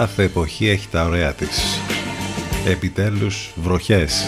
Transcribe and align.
Κάθε 0.00 0.22
εποχή 0.22 0.68
έχει 0.68 0.88
τα 0.88 1.04
ωραία 1.04 1.32
της. 1.32 1.80
Επιτέλους 2.66 3.50
βροχές. 3.54 4.24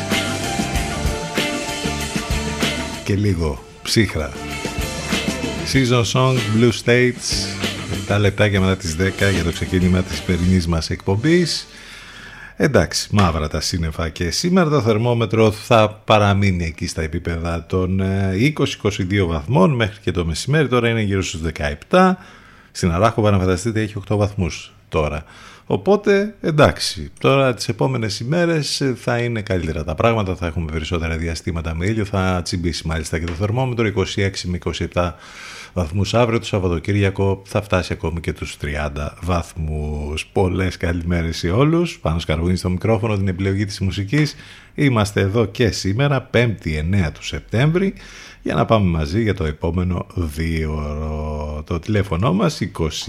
Και 3.04 3.14
λίγο 3.14 3.64
ψύχρα. 3.82 4.32
Season 5.72 6.02
Song 6.12 6.34
Blue 6.34 6.70
States 6.84 7.14
7 8.08 8.18
λεπτάκια 8.20 8.60
μετά 8.60 8.76
τις 8.76 8.96
10 8.96 9.30
για 9.32 9.44
το 9.44 9.52
ξεκίνημα 9.52 10.02
της 10.02 10.20
περινής 10.20 10.66
μας 10.66 10.90
εκπομπής. 10.90 11.66
Εντάξει, 12.56 13.08
μαύρα 13.12 13.48
τα 13.48 13.60
σύννεφα 13.60 14.08
και 14.08 14.30
σήμερα 14.30 14.70
το 14.70 14.80
θερμόμετρο 14.80 15.50
θα 15.50 15.90
παραμείνει 16.04 16.64
εκεί 16.64 16.86
στα 16.86 17.02
επίπεδα 17.02 17.66
των 17.66 18.00
20-22 18.02 19.12
ε, 19.12 19.22
βαθμών 19.22 19.70
μέχρι 19.70 20.00
και 20.00 20.10
το 20.10 20.24
μεσημέρι. 20.24 20.68
Τώρα 20.68 20.88
είναι 20.88 21.02
γύρω 21.02 21.22
στους 21.22 21.40
17. 21.88 22.12
Στην 22.72 22.92
Αράχο, 22.92 23.30
να 23.30 23.38
φανταστείτε, 23.38 23.80
έχει 23.80 24.02
8 24.08 24.16
βαθμούς 24.16 24.72
τώρα. 24.88 25.24
Οπότε 25.72 26.34
εντάξει, 26.40 27.10
τώρα 27.18 27.54
τις 27.54 27.68
επόμενες 27.68 28.20
ημέρες 28.20 28.82
θα 28.96 29.18
είναι 29.18 29.42
καλύτερα 29.42 29.84
τα 29.84 29.94
πράγματα, 29.94 30.34
θα 30.34 30.46
έχουμε 30.46 30.72
περισσότερα 30.72 31.16
διαστήματα 31.16 31.74
με 31.74 31.86
ήλιο, 31.86 32.04
θα 32.04 32.40
τσιμπήσει 32.44 32.86
μάλιστα 32.86 33.18
και 33.18 33.24
το 33.24 33.32
θερμόμετρο 33.32 33.86
26 33.86 34.30
με 34.44 34.58
27 34.92 35.12
βαθμούς 35.72 36.14
αύριο, 36.14 36.38
το 36.38 36.46
Σαββατοκύριακο 36.46 37.42
θα 37.46 37.62
φτάσει 37.62 37.92
ακόμη 37.92 38.20
και 38.20 38.32
τους 38.32 38.56
30 38.62 39.14
βαθμούς. 39.20 40.26
Πολλές 40.26 40.76
καλημέρες 40.76 41.36
σε 41.36 41.50
όλους, 41.50 41.98
πάνω 41.98 42.18
σκαρβούνι 42.18 42.56
στο 42.56 42.70
μικρόφωνο 42.70 43.16
την 43.16 43.28
επιλογή 43.28 43.64
της 43.64 43.80
μουσικής. 43.80 44.34
Είμαστε 44.74 45.20
εδώ 45.20 45.44
και 45.44 45.70
σήμερα, 45.70 46.30
5η 46.32 46.76
9 46.76 47.12
του 47.12 47.24
Σεπτέμβρη 47.24 47.94
για 48.42 48.54
να 48.54 48.64
πάμε 48.64 48.90
μαζί 48.90 49.22
για 49.22 49.34
το 49.34 49.44
επόμενο 49.44 50.06
δύο 50.14 50.72
ώρο. 50.74 51.62
Το 51.66 51.78
τηλέφωνο 51.78 52.32
μας 52.32 52.60
2261 52.60 53.02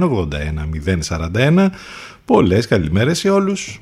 081 0.00 1.30
041. 1.34 1.68
Πολλές 2.24 2.66
καλημέρες 2.66 3.18
σε 3.18 3.30
όλους. 3.30 3.80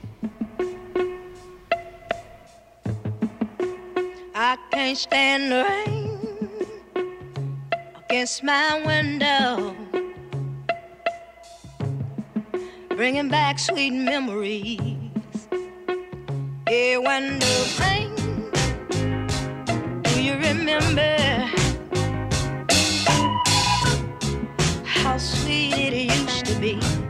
I 4.36 4.56
can't 4.72 4.98
stand 5.04 5.42
the 5.52 5.62
rain 5.70 6.08
against 8.00 8.42
my 8.50 8.68
window 8.90 9.74
Bringing 12.96 13.28
back 13.28 13.54
sweet 13.58 13.94
memories 14.10 14.98
Yeah, 16.68 16.98
when 17.06 17.38
the 17.38 17.54
rain 17.80 18.13
you 20.24 20.32
remember 20.36 21.16
how 24.86 25.18
sweet 25.18 25.92
it 25.92 26.14
used 26.18 26.46
to 26.46 26.54
be? 26.58 27.03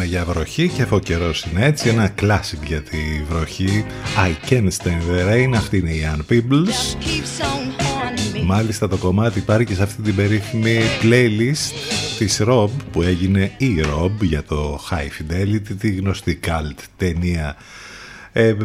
Και 0.00 0.16
αφού 0.16 0.24
είπαμε 0.24 0.24
για 0.24 0.24
βροχή 0.24 0.68
και 0.68 0.82
αφού 0.82 0.96
ο 0.96 0.98
καιρός 0.98 1.44
είναι 1.44 1.66
έτσι, 1.66 1.88
ένα 1.88 2.14
classic 2.20 2.66
για 2.66 2.82
τη 2.82 2.98
βροχή. 3.28 3.84
I 4.16 4.50
can't 4.50 4.68
stand 4.68 5.02
the 5.10 5.30
rain, 5.30 5.54
αυτή 5.56 5.76
είναι 5.76 5.90
η 5.90 6.02
Ann 6.14 6.32
Peebles. 6.32 6.66
just 6.66 6.98
keeps 7.00 7.40
on 7.40 7.82
haunting 7.82 8.36
me. 8.36 8.44
Μάλιστα 8.44 8.88
το 8.88 8.96
κομμάτι 8.96 9.38
υπάρχει 9.38 9.64
και 9.64 9.74
σε 9.74 9.82
αυτή 9.82 10.02
την 10.02 10.14
περίφημη 10.14 10.80
playlist 11.02 11.72
της 12.18 12.42
Rob 12.46 12.68
που 12.92 13.02
έγινε 13.02 13.52
η 13.58 13.80
Rob 13.84 14.12
για 14.20 14.42
το 14.42 14.80
High 14.90 15.32
Fidelity, 15.32 15.76
τη 15.78 15.90
γνωστή 15.90 16.40
cult 16.46 16.78
ταινία 16.96 17.48
ε, 17.48 17.89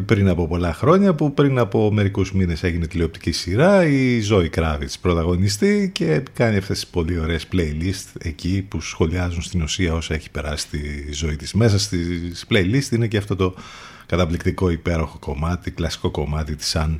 πριν 0.05 0.29
από 0.29 0.47
πολλά 0.47 0.73
χρόνια 0.73 1.13
που 1.13 1.33
πριν 1.33 1.57
από 1.57 1.91
μερικούς 1.91 2.33
μήνες 2.33 2.63
έγινε 2.63 2.87
τηλεοπτική 2.87 3.31
σειρά 3.31 3.85
η 3.85 4.21
Zoe 4.29 4.49
Kravitz 4.55 4.93
πρωταγωνιστή 5.01 5.89
και 5.93 6.23
κάνει 6.33 6.57
αυτές 6.57 6.79
τις 6.79 6.87
πολύ 6.87 7.19
ωραίες 7.19 7.47
playlist 7.53 8.07
εκεί 8.17 8.65
που 8.69 8.81
σχολιάζουν 8.81 9.41
στην 9.41 9.61
ουσία 9.61 9.93
όσα 9.93 10.13
έχει 10.13 10.31
περάσει 10.31 10.67
τη 10.67 11.11
ζωή 11.13 11.35
της. 11.35 11.53
Μέσα 11.53 11.79
στις 11.79 12.45
playlist 12.49 12.91
είναι 12.91 13.07
και 13.07 13.17
αυτό 13.17 13.35
το 13.35 13.55
καταπληκτικό 14.05 14.69
υπέροχο 14.69 15.17
κομμάτι, 15.19 15.71
κλασικό 15.71 16.11
κομμάτι 16.11 16.55
της 16.55 16.75
Ann 16.77 16.99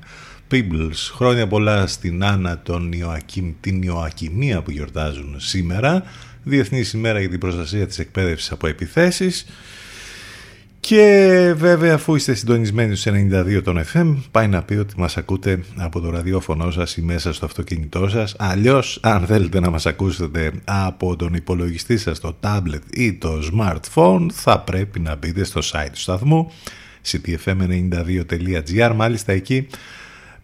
Peebles. 0.51 1.11
Χρόνια 1.15 1.47
πολλά 1.47 1.87
στην 1.87 2.23
Άννα 2.23 2.59
τον 2.59 2.91
Ιωακήμ, 2.91 3.53
την 3.59 3.81
Ιωακημία 3.81 4.61
που 4.61 4.71
γιορτάζουν 4.71 5.35
σήμερα. 5.39 6.03
Διεθνής 6.43 6.93
ημέρα 6.93 7.19
για 7.19 7.29
την 7.29 7.39
προστασία 7.39 7.87
της 7.87 7.99
εκπαίδευσης 7.99 8.51
από 8.51 8.67
επιθέσεις. 8.67 9.45
Και 10.87 11.53
βέβαια 11.57 11.93
αφού 11.93 12.15
είστε 12.15 12.33
συντονισμένοι 12.33 12.95
στους 12.95 13.13
92 13.13 13.61
των 13.63 13.81
FM 13.93 14.15
πάει 14.31 14.47
να 14.47 14.63
πει 14.63 14.73
ότι 14.73 14.93
μας 14.97 15.17
ακούτε 15.17 15.59
από 15.75 15.99
το 15.99 16.09
ραδιόφωνο 16.09 16.71
σας 16.71 16.97
ή 16.97 17.01
μέσα 17.01 17.33
στο 17.33 17.45
αυτοκίνητό 17.45 18.07
σας. 18.07 18.35
Αλλιώς 18.37 18.99
αν 19.01 19.25
θέλετε 19.25 19.59
να 19.59 19.69
μας 19.69 19.85
ακούσετε 19.85 20.51
από 20.63 21.15
τον 21.15 21.33
υπολογιστή 21.33 21.97
σας 21.97 22.19
το 22.19 22.35
tablet 22.41 22.81
ή 22.93 23.13
το 23.13 23.39
smartphone 23.53 24.27
θα 24.33 24.59
πρέπει 24.59 24.99
να 24.99 25.15
μπείτε 25.15 25.43
στο 25.43 25.61
site 25.63 25.89
του 25.91 25.99
σταθμού 25.99 26.51
ctfm92.gr 27.05 28.91
μάλιστα 28.95 29.31
εκεί 29.31 29.67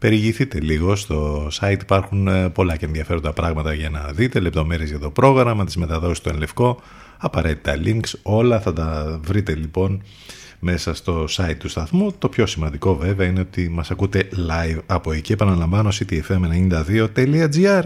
Περιηγηθείτε 0.01 0.59
λίγο. 0.59 0.95
Στο 0.95 1.47
site, 1.59 1.81
υπάρχουν 1.81 2.27
ε, 2.27 2.49
πολλά 2.49 2.75
και 2.75 2.85
ενδιαφέροντα 2.85 3.33
πράγματα 3.33 3.73
για 3.73 3.89
να 3.89 4.11
δείτε, 4.11 4.39
λεπτομέρειες 4.39 4.89
για 4.89 4.99
το 4.99 5.09
πρόγραμμα, 5.09 5.65
τις 5.65 5.77
μεταδόσεις 5.77 6.19
του 6.19 6.29
Ενλευκό, 6.29 6.81
απαραίτητα 7.21 7.75
links, 7.85 8.13
όλα 8.21 8.59
θα 8.59 8.73
τα 8.73 9.19
βρείτε 9.23 9.55
λοιπόν 9.55 10.03
μέσα 10.59 10.93
στο 10.93 11.25
site 11.29 11.55
του 11.57 11.69
σταθμού. 11.69 12.11
Το 12.17 12.29
πιο 12.29 12.45
σημαντικό 12.45 12.95
βέβαια 12.95 13.27
είναι 13.27 13.39
ότι 13.39 13.69
μας 13.69 13.91
ακούτε 13.91 14.29
live 14.49 14.79
από 14.85 15.11
εκεί, 15.11 15.31
επαναλαμβάνω 15.31 15.89
ctfm92.gr. 15.89 17.83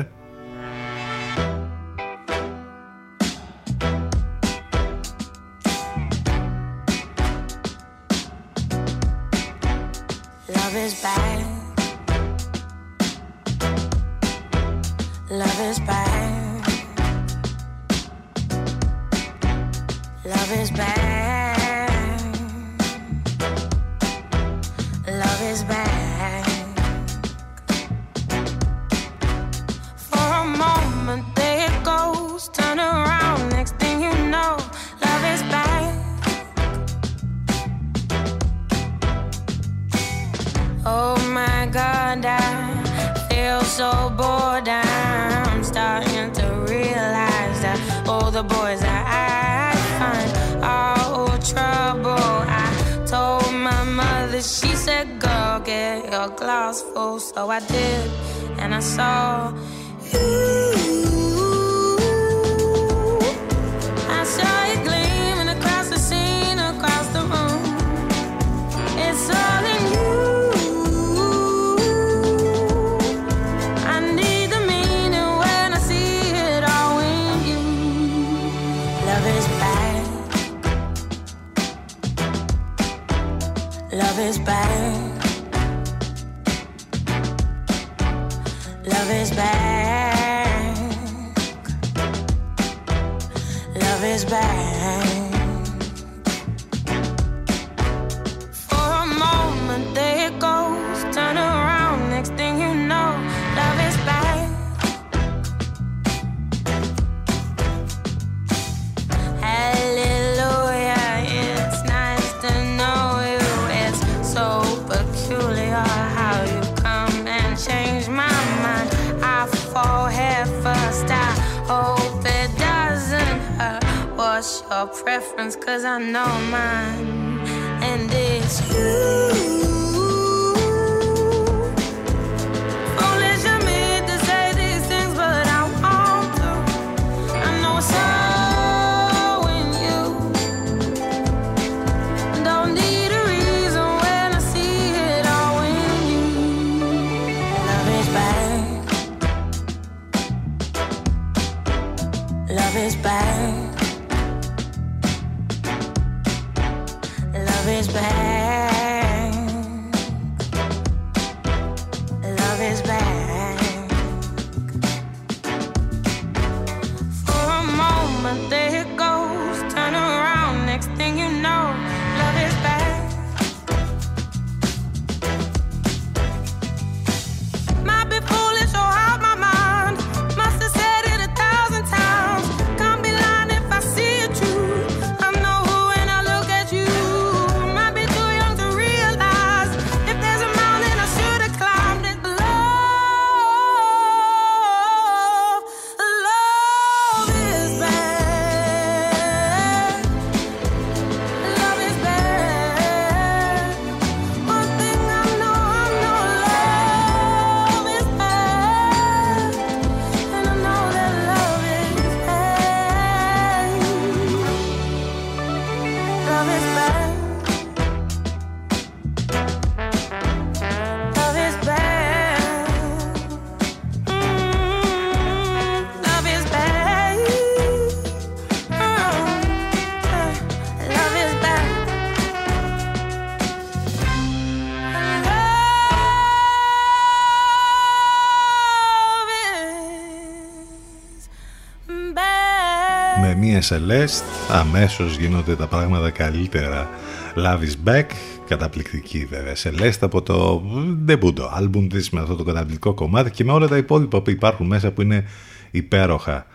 Celeste 243.70 244.24
αμέσως 244.52 245.18
γίνονται 245.18 245.56
τα 245.56 245.68
πράγματα 245.68 246.10
καλύτερα. 246.10 246.90
Love 247.36 247.60
is 247.60 247.90
back, 247.90 248.06
καταπληκτική 248.48 249.28
βέβαια. 249.30 249.54
Celeste 249.64 250.00
από 250.00 250.22
το 250.22 250.64
debut 251.08 251.34
άλμπουμ 251.52 251.88
της 251.88 252.10
με 252.10 252.22
αυτό 252.22 252.36
το 252.36 252.44
καταπληκτικό 252.44 252.94
κομμάτι 252.94 253.32
και 253.32 253.44
με 253.44 253.52
όλα 253.52 253.68
τα 253.68 253.78
υπόλοιπα 253.78 254.22
που 254.22 254.30
υπάρχουν 254.30 254.68
μέσα 254.68 254.92
που 254.92 255.02
είναι 255.02 255.26
υπέροχα. 255.72 256.46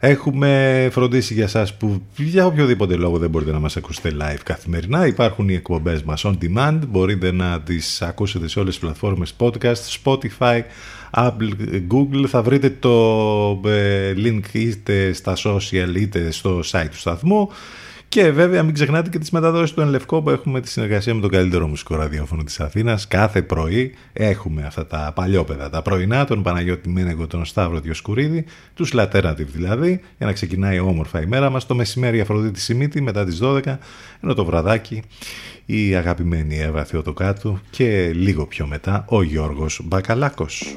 Έχουμε 0.00 0.88
φροντίσει 0.92 1.34
για 1.34 1.48
σας 1.48 1.76
που 1.76 2.02
για 2.16 2.46
οποιοδήποτε 2.46 2.96
λόγο 2.96 3.18
δεν 3.18 3.30
μπορείτε 3.30 3.52
να 3.52 3.58
μας 3.58 3.76
ακούσετε 3.76 4.12
live 4.20 4.40
καθημερινά. 4.44 5.06
Υπάρχουν 5.06 5.48
οι 5.48 5.54
εκπομπές 5.54 6.02
μας 6.02 6.24
on 6.26 6.34
demand. 6.42 6.78
Μπορείτε 6.88 7.32
να 7.32 7.60
τις 7.60 8.02
ακούσετε 8.02 8.48
σε 8.48 8.58
όλες 8.58 8.72
τις 8.72 8.82
πλατφόρμες 8.82 9.34
podcast, 9.38 10.02
Spotify, 10.04 10.60
Apple, 11.10 11.50
Google. 11.88 12.24
Θα 12.26 12.42
βρείτε 12.42 12.70
το 12.70 13.60
ε, 13.66 14.14
link 14.16 14.42
είτε 14.52 15.12
στα 15.12 15.36
social 15.44 15.94
είτε 15.96 16.30
στο 16.30 16.60
site 16.70 16.88
του 16.90 16.98
σταθμού. 16.98 17.48
Και 18.08 18.30
βέβαια 18.30 18.62
μην 18.62 18.74
ξεχνάτε 18.74 19.10
και 19.10 19.18
τις 19.18 19.30
μεταδόσεις 19.30 19.74
του 19.74 19.80
Ενλευκό 19.80 20.22
που 20.22 20.30
έχουμε 20.30 20.60
τη 20.60 20.68
συνεργασία 20.68 21.14
με 21.14 21.20
τον 21.20 21.30
καλύτερο 21.30 21.66
μουσικό 21.66 21.96
ραδιόφωνο 21.96 22.42
της 22.42 22.60
Αθήνας. 22.60 23.08
Κάθε 23.08 23.42
πρωί 23.42 23.94
έχουμε 24.12 24.62
αυτά 24.62 24.86
τα 24.86 25.12
παλιόπαιδα, 25.14 25.70
τα 25.70 25.82
πρωινά, 25.82 26.24
τον 26.24 26.42
Παναγιώτη 26.42 26.88
Μένεγκο, 26.88 27.26
τον 27.26 27.44
Σταύρο 27.44 27.80
Διοσκουρίδη, 27.80 28.44
τους 28.74 28.92
Laternative 28.94 29.46
δηλαδή, 29.52 30.00
για 30.18 30.26
να 30.26 30.32
ξεκινάει 30.32 30.78
όμορφα 30.78 31.22
η 31.22 31.26
μέρα 31.26 31.50
μας. 31.50 31.66
Το 31.66 31.74
μεσημέρι 31.74 32.16
η 32.16 32.20
Αφροδίτη 32.20 32.60
Σιμίτη 32.60 33.00
μετά 33.00 33.24
τις 33.24 33.38
12, 33.42 33.78
ενώ 34.20 34.34
το 34.34 34.44
βραδάκι 34.44 35.02
η 35.66 35.94
αγαπημένη 35.94 36.58
Εύα 36.58 36.84
Θεοτοκάτου 36.84 37.58
και 37.70 38.10
λίγο 38.14 38.46
πιο 38.46 38.66
μετά 38.66 39.04
ο 39.08 39.22
Γιώργος 39.22 39.80
Μπακαλάκος. 39.84 40.76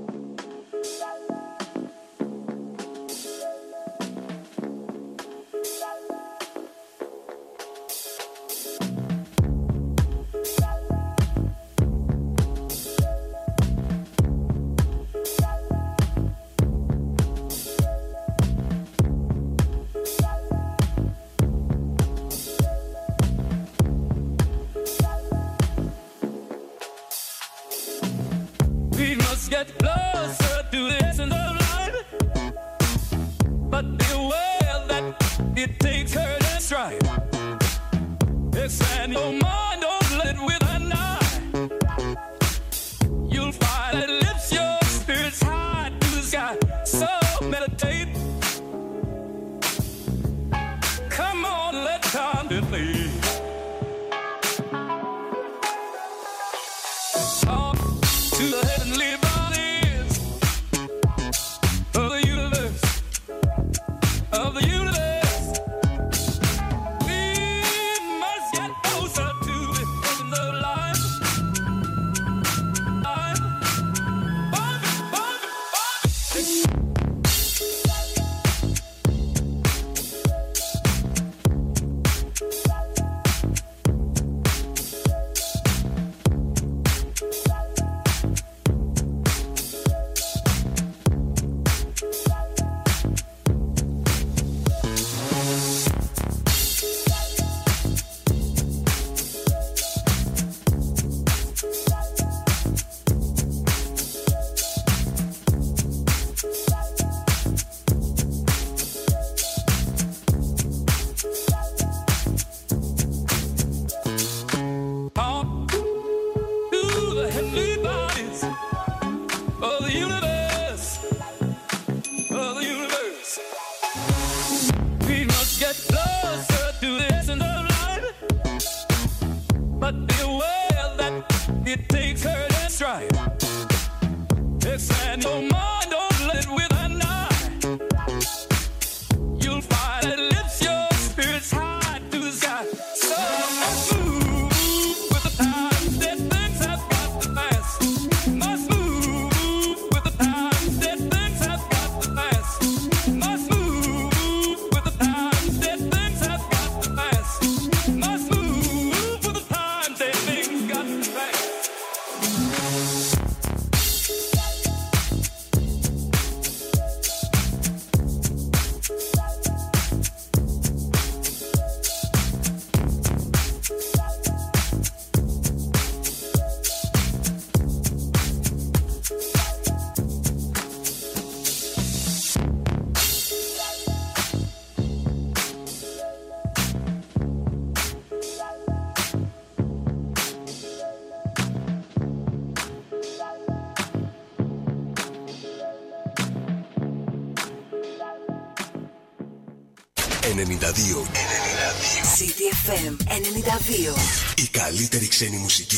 Ξένη 205.21 205.37
μουσική 205.37 205.70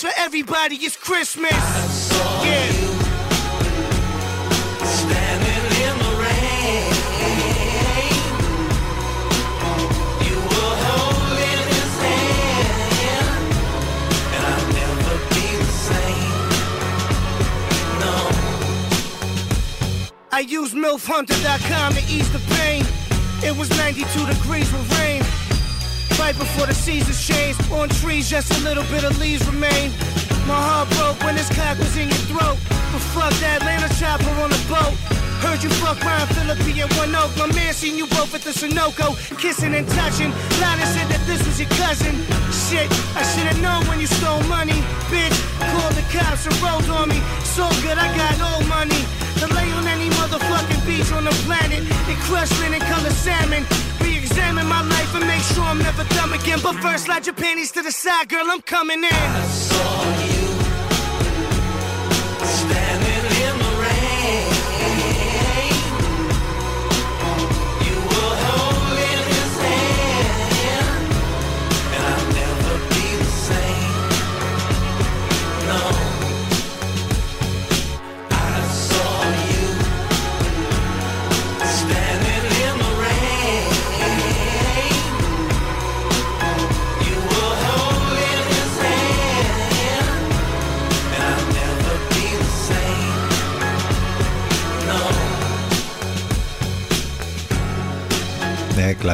for 0.00 0.10
everybody. 0.16 0.76
It's 0.76 0.96
Christmas. 0.96 1.50
yeah. 2.44 2.96
I 20.32 20.40
used 20.40 20.74
MILFHunter.com 20.74 21.94
to 21.94 22.00
ease 22.12 22.30
the 22.30 22.40
pain. 22.56 22.84
It 23.42 23.56
was 23.56 23.70
92 23.70 24.26
degrees 24.26 24.70
with 24.70 24.98
rain. 24.98 25.22
Right 26.18 26.36
before 26.36 26.66
the 26.66 26.74
seasons 26.74 27.26
changed, 27.26 27.72
on 27.72 27.88
trees 27.88 28.28
just 28.28 28.45
little 28.66 28.84
bit 28.90 29.04
of 29.04 29.14
leaves 29.20 29.46
remain. 29.46 29.94
My 30.50 30.58
heart 30.58 30.90
broke 30.98 31.22
when 31.22 31.36
this 31.38 31.48
cock 31.54 31.78
was 31.78 31.96
in 31.96 32.08
your 32.10 32.24
throat. 32.26 32.58
But 32.90 33.02
fuck 33.14 33.32
that 33.38 33.62
Atlanta 33.62 33.86
chopper 33.94 34.34
on 34.42 34.50
the 34.50 34.62
boat. 34.66 34.94
Heard 35.38 35.62
you 35.62 35.70
fuck 35.78 36.02
Ryan 36.02 36.26
Philippi 36.34 36.82
at 36.82 36.90
One 36.98 37.14
Oak. 37.14 37.30
My 37.38 37.46
man 37.54 37.72
seen 37.72 37.94
you 37.96 38.06
both 38.10 38.34
at 38.34 38.42
the 38.42 38.50
Sunoco. 38.50 39.14
Kissing 39.38 39.74
and 39.74 39.86
touching. 39.94 40.34
Lana 40.58 40.86
said 40.94 41.06
that 41.14 41.22
this 41.30 41.46
was 41.46 41.62
your 41.62 41.70
cousin. 41.78 42.14
Shit, 42.50 42.90
I 43.14 43.22
should've 43.30 43.62
known 43.62 43.86
when 43.86 44.00
you 44.02 44.10
stole 44.10 44.42
money. 44.50 44.82
Bitch, 45.12 45.36
called 45.70 45.94
the 45.94 46.02
cops 46.10 46.46
and 46.50 46.56
rolled 46.58 46.90
on 46.90 47.06
me. 47.14 47.22
So 47.46 47.70
good, 47.86 47.98
I 47.98 48.10
got 48.18 48.34
old 48.50 48.66
money. 48.66 49.02
To 49.38 49.46
lay 49.54 49.70
on 49.78 49.86
any 49.86 50.10
motherfucking 50.18 50.82
beach 50.82 51.12
on 51.14 51.22
the 51.22 51.36
planet. 51.46 51.86
And 51.86 52.18
crush 52.26 52.50
linen 52.58 52.82
color 52.90 53.14
salmon. 53.14 53.62
Re-examine 54.26 54.66
my 54.66 54.82
life 54.82 55.14
and 55.14 55.24
make 55.24 55.42
sure 55.42 55.62
I'm 55.62 55.78
never 55.78 56.02
dumb 56.14 56.32
again. 56.32 56.58
But 56.60 56.74
first, 56.82 57.04
slide 57.04 57.26
your 57.26 57.34
panties 57.36 57.70
to 57.72 57.82
the 57.82 57.92
side, 57.92 58.28
girl. 58.28 58.46
I'm 58.50 58.60
coming 58.60 59.04
in. 59.04 59.45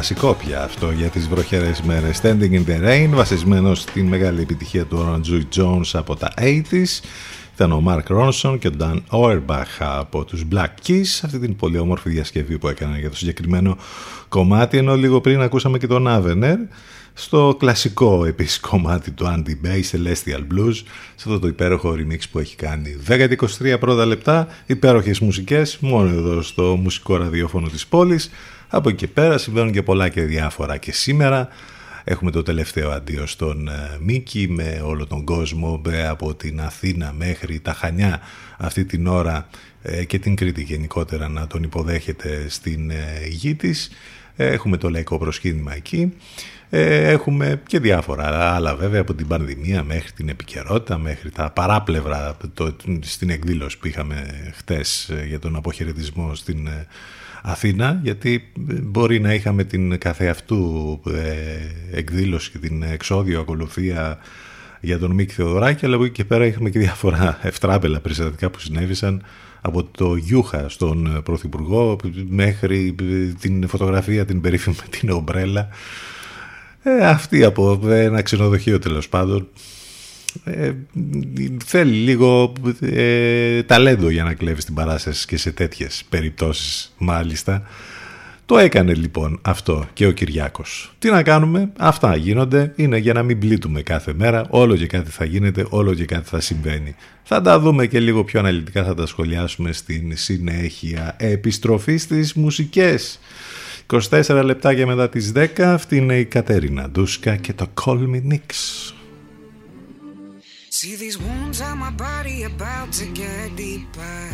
Κλασικό 0.02 0.34
πια 0.34 0.62
αυτό 0.62 0.90
για 0.90 1.08
τις 1.08 1.28
βροχερές 1.28 1.82
μέρες. 1.82 2.20
Standing 2.22 2.50
in 2.52 2.64
the 2.66 2.84
Rain, 2.84 3.08
βασισμένος 3.10 3.80
στην 3.80 4.06
μεγάλη 4.06 4.40
επιτυχία 4.40 4.84
του 4.84 4.98
Orange 4.98 5.32
Joy 5.32 5.42
Jones 5.56 5.90
από 5.92 6.16
τα 6.16 6.32
80s. 6.36 7.00
Ήταν 7.54 7.72
ο 7.72 7.82
Mark 7.86 8.16
Ronson 8.16 8.56
και 8.58 8.68
ο 8.68 8.70
Dan 8.80 8.98
Auerbach 9.10 9.76
από 9.78 10.24
τους 10.24 10.44
Black 10.52 10.86
Keys. 10.86 11.20
Αυτή 11.22 11.38
την 11.38 11.56
πολύ 11.56 11.78
όμορφη 11.78 12.10
διασκευή 12.10 12.58
που 12.58 12.68
έκαναν 12.68 12.98
για 12.98 13.10
το 13.10 13.16
συγκεκριμένο 13.16 13.76
κομμάτι. 14.28 14.78
Ενώ 14.78 14.96
λίγο 14.96 15.20
πριν 15.20 15.40
ακούσαμε 15.40 15.78
και 15.78 15.86
τον 15.86 16.06
Avener 16.08 16.56
στο 17.14 17.56
κλασικό 17.58 18.24
επίσης 18.24 18.60
κομμάτι 18.60 19.10
του 19.10 19.24
Andy 19.24 19.66
Bay 19.66 19.80
Celestial 19.92 20.40
Blues 20.54 20.74
σε 21.14 21.24
αυτό 21.28 21.38
το 21.38 21.46
υπέροχο 21.46 21.94
remix 21.98 22.20
που 22.30 22.38
έχει 22.38 22.56
κάνει 22.56 22.96
10-23 23.08 23.76
πρώτα 23.80 24.06
λεπτά 24.06 24.48
υπέροχες 24.66 25.18
μουσικές 25.20 25.78
μόνο 25.80 26.08
εδώ 26.08 26.42
στο 26.42 26.78
μουσικό 26.82 27.16
ραδιόφωνο 27.16 27.68
της 27.68 27.86
πόλης 27.86 28.30
από 28.74 28.88
εκεί 28.88 28.98
και 28.98 29.08
πέρα 29.08 29.38
συμβαίνουν 29.38 29.72
και 29.72 29.82
πολλά 29.82 30.08
και 30.08 30.22
διάφορα. 30.22 30.76
Και 30.76 30.92
σήμερα 30.92 31.48
έχουμε 32.04 32.30
το 32.30 32.42
τελευταίο 32.42 32.90
αντίο 32.90 33.26
στον 33.26 33.68
ε, 33.68 33.98
Μίκη 34.00 34.48
με 34.48 34.82
όλο 34.84 35.06
τον 35.06 35.24
κόσμο 35.24 35.82
ε, 35.88 36.06
από 36.06 36.34
την 36.34 36.60
Αθήνα 36.60 37.12
μέχρι 37.12 37.60
τα 37.60 37.72
Χανιά 37.72 38.20
αυτή 38.58 38.84
την 38.84 39.06
ώρα 39.06 39.48
ε, 39.82 40.04
και 40.04 40.18
την 40.18 40.34
Κρήτη 40.34 40.62
γενικότερα 40.62 41.28
να 41.28 41.46
τον 41.46 41.62
υποδέχεται 41.62 42.48
στην 42.48 42.90
ε, 42.90 43.26
γη 43.28 43.54
της. 43.54 43.90
Έχουμε 44.36 44.76
το 44.76 44.90
λαϊκό 44.90 45.18
προσκύνημα 45.18 45.74
εκεί. 45.74 46.12
Ε, 46.74 47.10
έχουμε 47.10 47.62
και 47.66 47.78
διάφορα 47.78 48.54
άλλα 48.54 48.76
βέβαια 48.76 49.00
από 49.00 49.14
την 49.14 49.26
πανδημία 49.26 49.82
μέχρι 49.82 50.10
την 50.12 50.28
επικαιρότητα, 50.28 50.98
μέχρι 50.98 51.30
τα 51.30 51.50
παράπλευρα 51.50 52.36
το, 52.54 52.76
στην 53.00 53.30
εκδήλωση 53.30 53.78
που 53.78 53.86
είχαμε 53.86 54.50
χτες 54.56 55.08
ε, 55.08 55.24
για 55.26 55.38
τον 55.38 55.56
αποχαιρετισμό 55.56 56.34
στην 56.34 56.66
ε, 56.66 56.86
Αθήνα 57.42 58.00
γιατί 58.02 58.52
μπορεί 58.82 59.20
να 59.20 59.34
είχαμε 59.34 59.64
την 59.64 59.98
καθεαυτού 59.98 61.00
ε, 61.06 61.98
εκδήλωση 61.98 62.50
και 62.50 62.58
την 62.58 62.82
εξόδιο 62.82 63.40
ακολουθία 63.40 64.18
για 64.80 64.98
τον 64.98 65.10
Μίκη 65.10 65.32
Θεοδωράκη 65.32 65.86
αλλά 65.86 65.94
από 65.94 66.04
εκεί 66.04 66.12
και 66.12 66.24
πέρα 66.24 66.46
είχαμε 66.46 66.70
και 66.70 66.78
διάφορα 66.78 67.38
ευτράπελα 67.42 68.00
περιστατικά 68.00 68.50
που 68.50 68.60
συνέβησαν 68.60 69.22
από 69.60 69.84
το 69.84 70.14
Γιούχα 70.16 70.68
στον 70.68 71.20
Πρωθυπουργό 71.24 71.96
μέχρι 72.28 72.94
την 73.40 73.68
φωτογραφία 73.68 74.24
την 74.24 74.40
περίφημη 74.40 74.76
με 74.80 74.88
την 74.98 75.10
ομπρέλα. 75.10 75.68
Ε, 76.82 77.06
αυτή 77.06 77.44
από 77.44 77.80
ένα 77.88 78.22
ξενοδοχείο 78.22 78.78
τέλος 78.78 79.08
πάντων 79.08 79.48
ε, 80.44 80.72
θέλει 81.64 81.92
λίγο 81.92 82.52
ε, 82.80 83.62
ταλέντο 83.62 84.10
για 84.10 84.24
να 84.24 84.34
κλέβεις 84.34 84.64
την 84.64 84.74
παράσταση 84.74 85.26
και 85.26 85.36
σε 85.36 85.50
τέτοιες 85.50 86.04
περιπτώσεις 86.08 86.94
μάλιστα 86.98 87.62
το 88.46 88.58
έκανε 88.58 88.94
λοιπόν 88.94 89.38
αυτό 89.42 89.86
και 89.92 90.06
ο 90.06 90.10
Κυριάκος. 90.10 90.94
Τι 90.98 91.10
να 91.10 91.22
κάνουμε, 91.22 91.72
αυτά 91.78 92.16
γίνονται, 92.16 92.72
είναι 92.76 92.98
για 92.98 93.12
να 93.12 93.22
μην 93.22 93.38
πλήττουμε 93.38 93.82
κάθε 93.82 94.12
μέρα, 94.14 94.46
όλο 94.50 94.76
και 94.76 94.86
κάτι 94.86 95.10
θα 95.10 95.24
γίνεται, 95.24 95.66
όλο 95.68 95.94
και 95.94 96.04
κάτι 96.04 96.28
θα 96.28 96.40
συμβαίνει. 96.40 96.94
Θα 97.22 97.40
τα 97.40 97.60
δούμε 97.60 97.86
και 97.86 98.00
λίγο 98.00 98.24
πιο 98.24 98.40
αναλυτικά, 98.40 98.84
θα 98.84 98.94
τα 98.94 99.06
σχολιάσουμε 99.06 99.72
στην 99.72 100.16
συνέχεια. 100.16 101.14
Επιστροφή 101.18 101.96
στις 101.96 102.34
μουσικές. 102.34 103.18
24 103.86 104.42
λεπτάκια 104.44 104.86
μετά 104.86 105.08
τις 105.08 105.32
10, 105.34 105.60
αυτή 105.60 105.96
είναι 105.96 106.18
η 106.18 106.24
Κατέρινα 106.24 106.90
Ντούσκα 106.90 107.36
και 107.36 107.52
το 107.52 107.66
Call 107.84 107.98
Me 107.98 108.32
Nix. 108.32 108.46
See 110.82 110.96
these 110.96 111.16
wounds 111.16 111.60
on 111.60 111.78
my 111.78 111.92
body 111.92 112.42
about 112.42 112.90
to 112.94 113.06
get 113.06 113.54
deeper. 113.54 114.30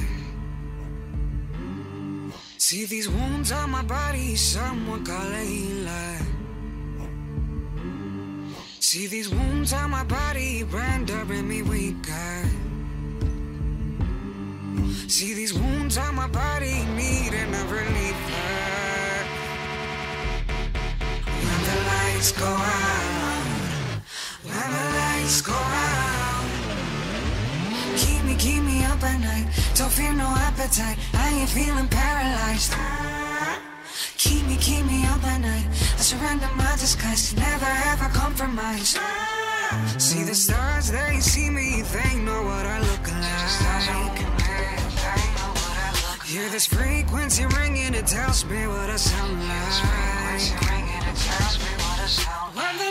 See 2.57 2.87
these 2.87 3.07
wounds 3.07 3.53
on 3.53 3.69
my 3.69 3.83
body, 3.83 4.35
someone 4.35 5.05
call 5.05 5.31
a 5.31 5.45
healer. 5.45 6.17
See 8.81 9.07
these 9.09 9.29
wounds 9.29 9.75
on 9.75 9.91
my 9.91 10.05
body, 10.05 10.65
rendering 10.65 11.47
me 11.47 11.61
weaker. 11.61 12.43
See 15.07 15.35
these 15.35 15.53
wounds 15.53 15.99
on 15.99 16.15
my 16.15 16.29
body, 16.29 16.83
needing 16.97 17.53
a 17.61 17.65
reliever. 17.67 18.57
When 21.45 21.61
the 21.69 21.77
lights 21.93 22.33
go 22.33 22.47
out, 22.47 24.01
when 24.45 24.71
the 24.73 24.85
lights 24.97 25.43
go 25.43 25.53
out. 25.53 26.18
Keep 27.97 28.25
me, 28.25 28.35
keep 28.37 28.63
me 28.63 28.85
up 28.85 29.03
at 29.03 29.21
night. 29.21 29.47
Don't 29.75 29.91
feel 29.91 30.13
no 30.13 30.27
appetite. 30.27 30.99
I 31.15 31.29
ain't 31.41 31.49
feeling 31.49 31.89
paralyzed. 31.89 32.75
Keep 34.17 34.47
me, 34.47 34.57
keep 34.57 34.85
me 34.85 35.07
up 35.07 35.23
at 35.25 35.41
night. 35.41 35.67
I 35.71 36.03
surrender 36.03 36.49
my 36.57 36.73
disguise. 36.73 37.35
Never 37.37 37.71
ever 37.93 38.09
compromise. 38.13 38.99
See 39.99 40.25
the 40.25 40.35
stars, 40.35 40.91
they 40.91 41.21
see 41.21 41.51
me. 41.51 41.83
They 41.83 42.19
know 42.21 42.43
what 42.43 42.65
I 42.67 42.81
look 42.81 43.07
like. 43.13 44.39
Hear 46.25 46.49
this 46.51 46.67
frequency 46.67 47.47
ringing, 47.47 47.95
it 47.95 48.07
tells 48.07 48.45
me 48.45 48.67
what 48.67 48.91
I 48.91 48.97
sound 48.97 49.41
like. 49.49 49.79
When 52.55 52.77
the 52.79 52.88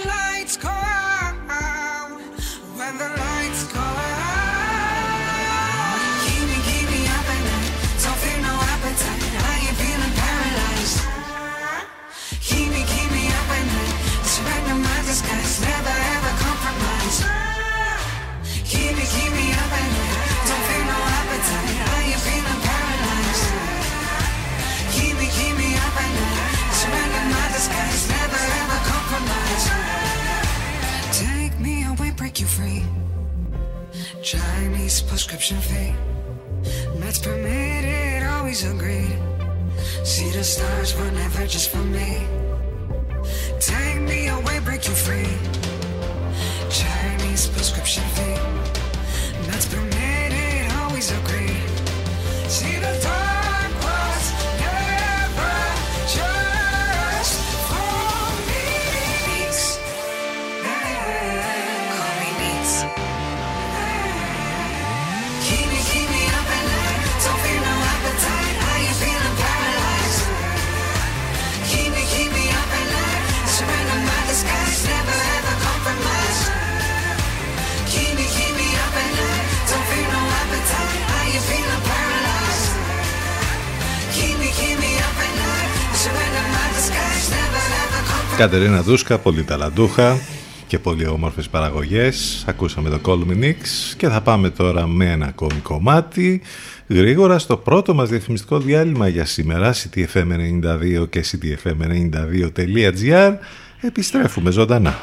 Κατερίνα 88.37 88.81
Δούσκα, 88.81 89.17
πολύ 89.17 89.43
ταλαντούχα 89.43 90.19
και 90.67 90.79
πολύ 90.79 91.07
όμορφες 91.07 91.49
παραγωγές. 91.49 92.43
Ακούσαμε 92.47 92.89
το 92.89 92.99
Call 93.05 93.31
Me 93.31 93.43
Nix 93.43 93.55
και 93.97 94.07
θα 94.07 94.21
πάμε 94.21 94.49
τώρα 94.49 94.87
με 94.87 95.11
ένα 95.11 95.25
ακόμη 95.25 95.59
κομμάτι. 95.63 96.41
Γρήγορα 96.87 97.39
στο 97.39 97.57
πρώτο 97.57 97.93
μας 97.93 98.09
διαφημιστικό 98.09 98.59
διάλειμμα 98.59 99.07
για 99.07 99.25
σήμερα, 99.25 99.73
ctfm92 99.73 101.09
και 101.09 101.25
ctfm92.gr, 101.31 103.33
επιστρέφουμε 103.81 104.51
ζωντανά. 104.51 104.95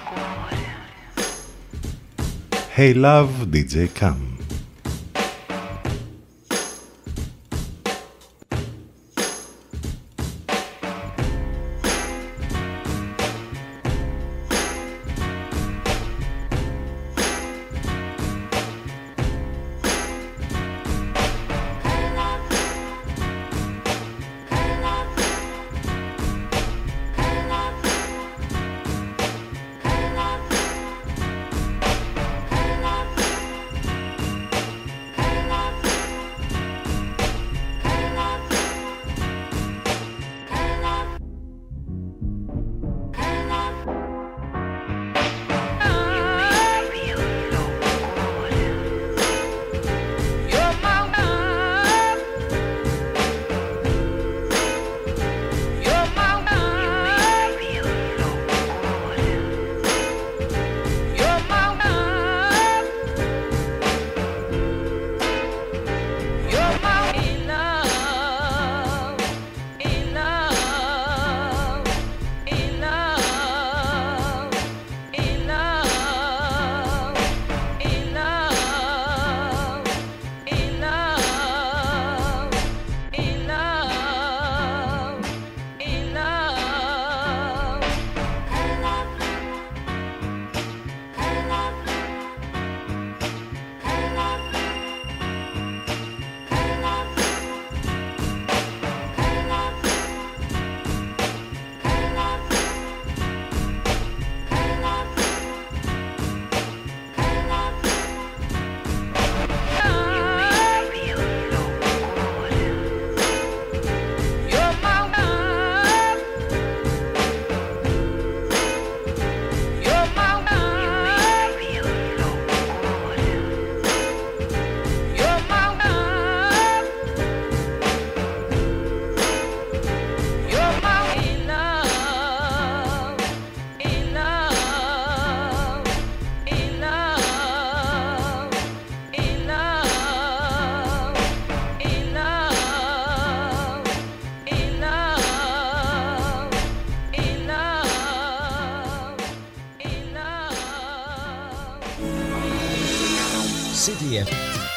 Hey 2.77 3.05
Love, 3.05 3.29
DJ 3.53 3.87
Cam. 4.01 4.34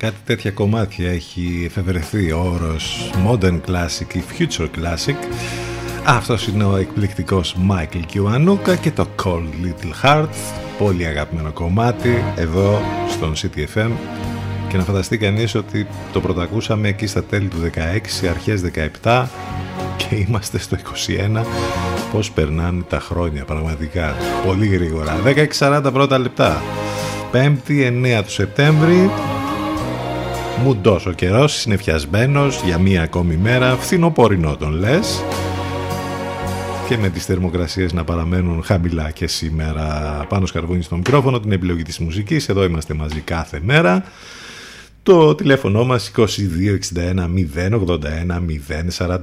Κάτι 0.00 0.16
τέτοια 0.24 0.50
κομμάτια 0.50 1.10
έχει 1.10 1.62
εφευρεθεί 1.66 2.32
ο 2.32 2.38
όρος 2.54 3.10
Modern 3.26 3.60
Classic 3.68 4.14
ή 4.14 4.22
Future 4.38 4.68
Classic. 4.78 5.14
Αυτός 6.04 6.46
είναι 6.46 6.64
ο 6.64 6.76
εκπληκτικός 6.76 7.56
Michael 7.70 8.02
Kiwanuka 8.14 8.76
και 8.80 8.90
το 8.90 9.06
Cold 9.24 9.48
Little 9.64 10.04
Heart. 10.04 10.28
Πολύ 10.78 11.06
αγαπημένο 11.06 11.52
κομμάτι 11.52 12.24
εδώ 12.36 12.80
στον 13.08 13.32
CTFM. 13.34 13.90
Και 14.68 14.76
να 14.76 14.82
φανταστεί 14.82 15.18
κανείς 15.18 15.54
ότι 15.54 15.86
το 16.12 16.20
πρωτακούσαμε 16.20 16.88
εκεί 16.88 17.06
στα 17.06 17.24
τέλη 17.24 17.48
του 17.48 17.70
16, 18.24 18.26
αρχές 18.30 18.62
17 19.02 19.26
και 19.96 20.14
είμαστε 20.14 20.58
στο 20.58 20.76
21. 20.76 21.44
Πώς 22.12 22.30
περνάνε 22.30 22.82
τα 22.88 23.00
χρόνια 23.00 23.44
πραγματικά. 23.44 24.16
Πολύ 24.46 24.66
γρήγορα. 24.66 25.16
16.40 25.58 25.90
πρώτα 25.92 26.18
λεπτά. 26.18 26.62
5η 27.32 28.18
9 28.18 28.22
του 28.24 28.30
Σεπτέμβρη 28.30 29.10
Μουντός 30.62 31.06
ο 31.06 31.12
καιρός, 31.12 31.52
συνεφιασμένος 31.52 32.62
για 32.64 32.78
μία 32.78 33.02
ακόμη 33.02 33.36
μέρα, 33.36 33.76
φθινοπορεινό 33.76 34.56
τον 34.56 34.72
λες. 34.72 35.24
Και 36.88 36.96
με 36.96 37.08
τις 37.08 37.24
θερμοκρασίες 37.24 37.92
να 37.92 38.04
παραμένουν 38.04 38.62
χαμηλά 38.62 39.10
και 39.10 39.26
σήμερα. 39.26 39.84
Πάνω 40.28 40.46
σκαρβούνι 40.46 40.82
στο 40.82 40.96
μικρόφωνο 40.96 41.40
την 41.40 41.52
επιλογή 41.52 41.82
της 41.82 41.98
μουσικής, 41.98 42.48
εδώ 42.48 42.64
είμαστε 42.64 42.94
μαζί 42.94 43.20
κάθε 43.20 43.60
μέρα. 43.62 44.04
Το 45.02 45.34
τηλέφωνο 45.34 45.84
μας 45.84 46.12
2261 46.16 46.26
081 47.54 48.40
041 48.98 49.16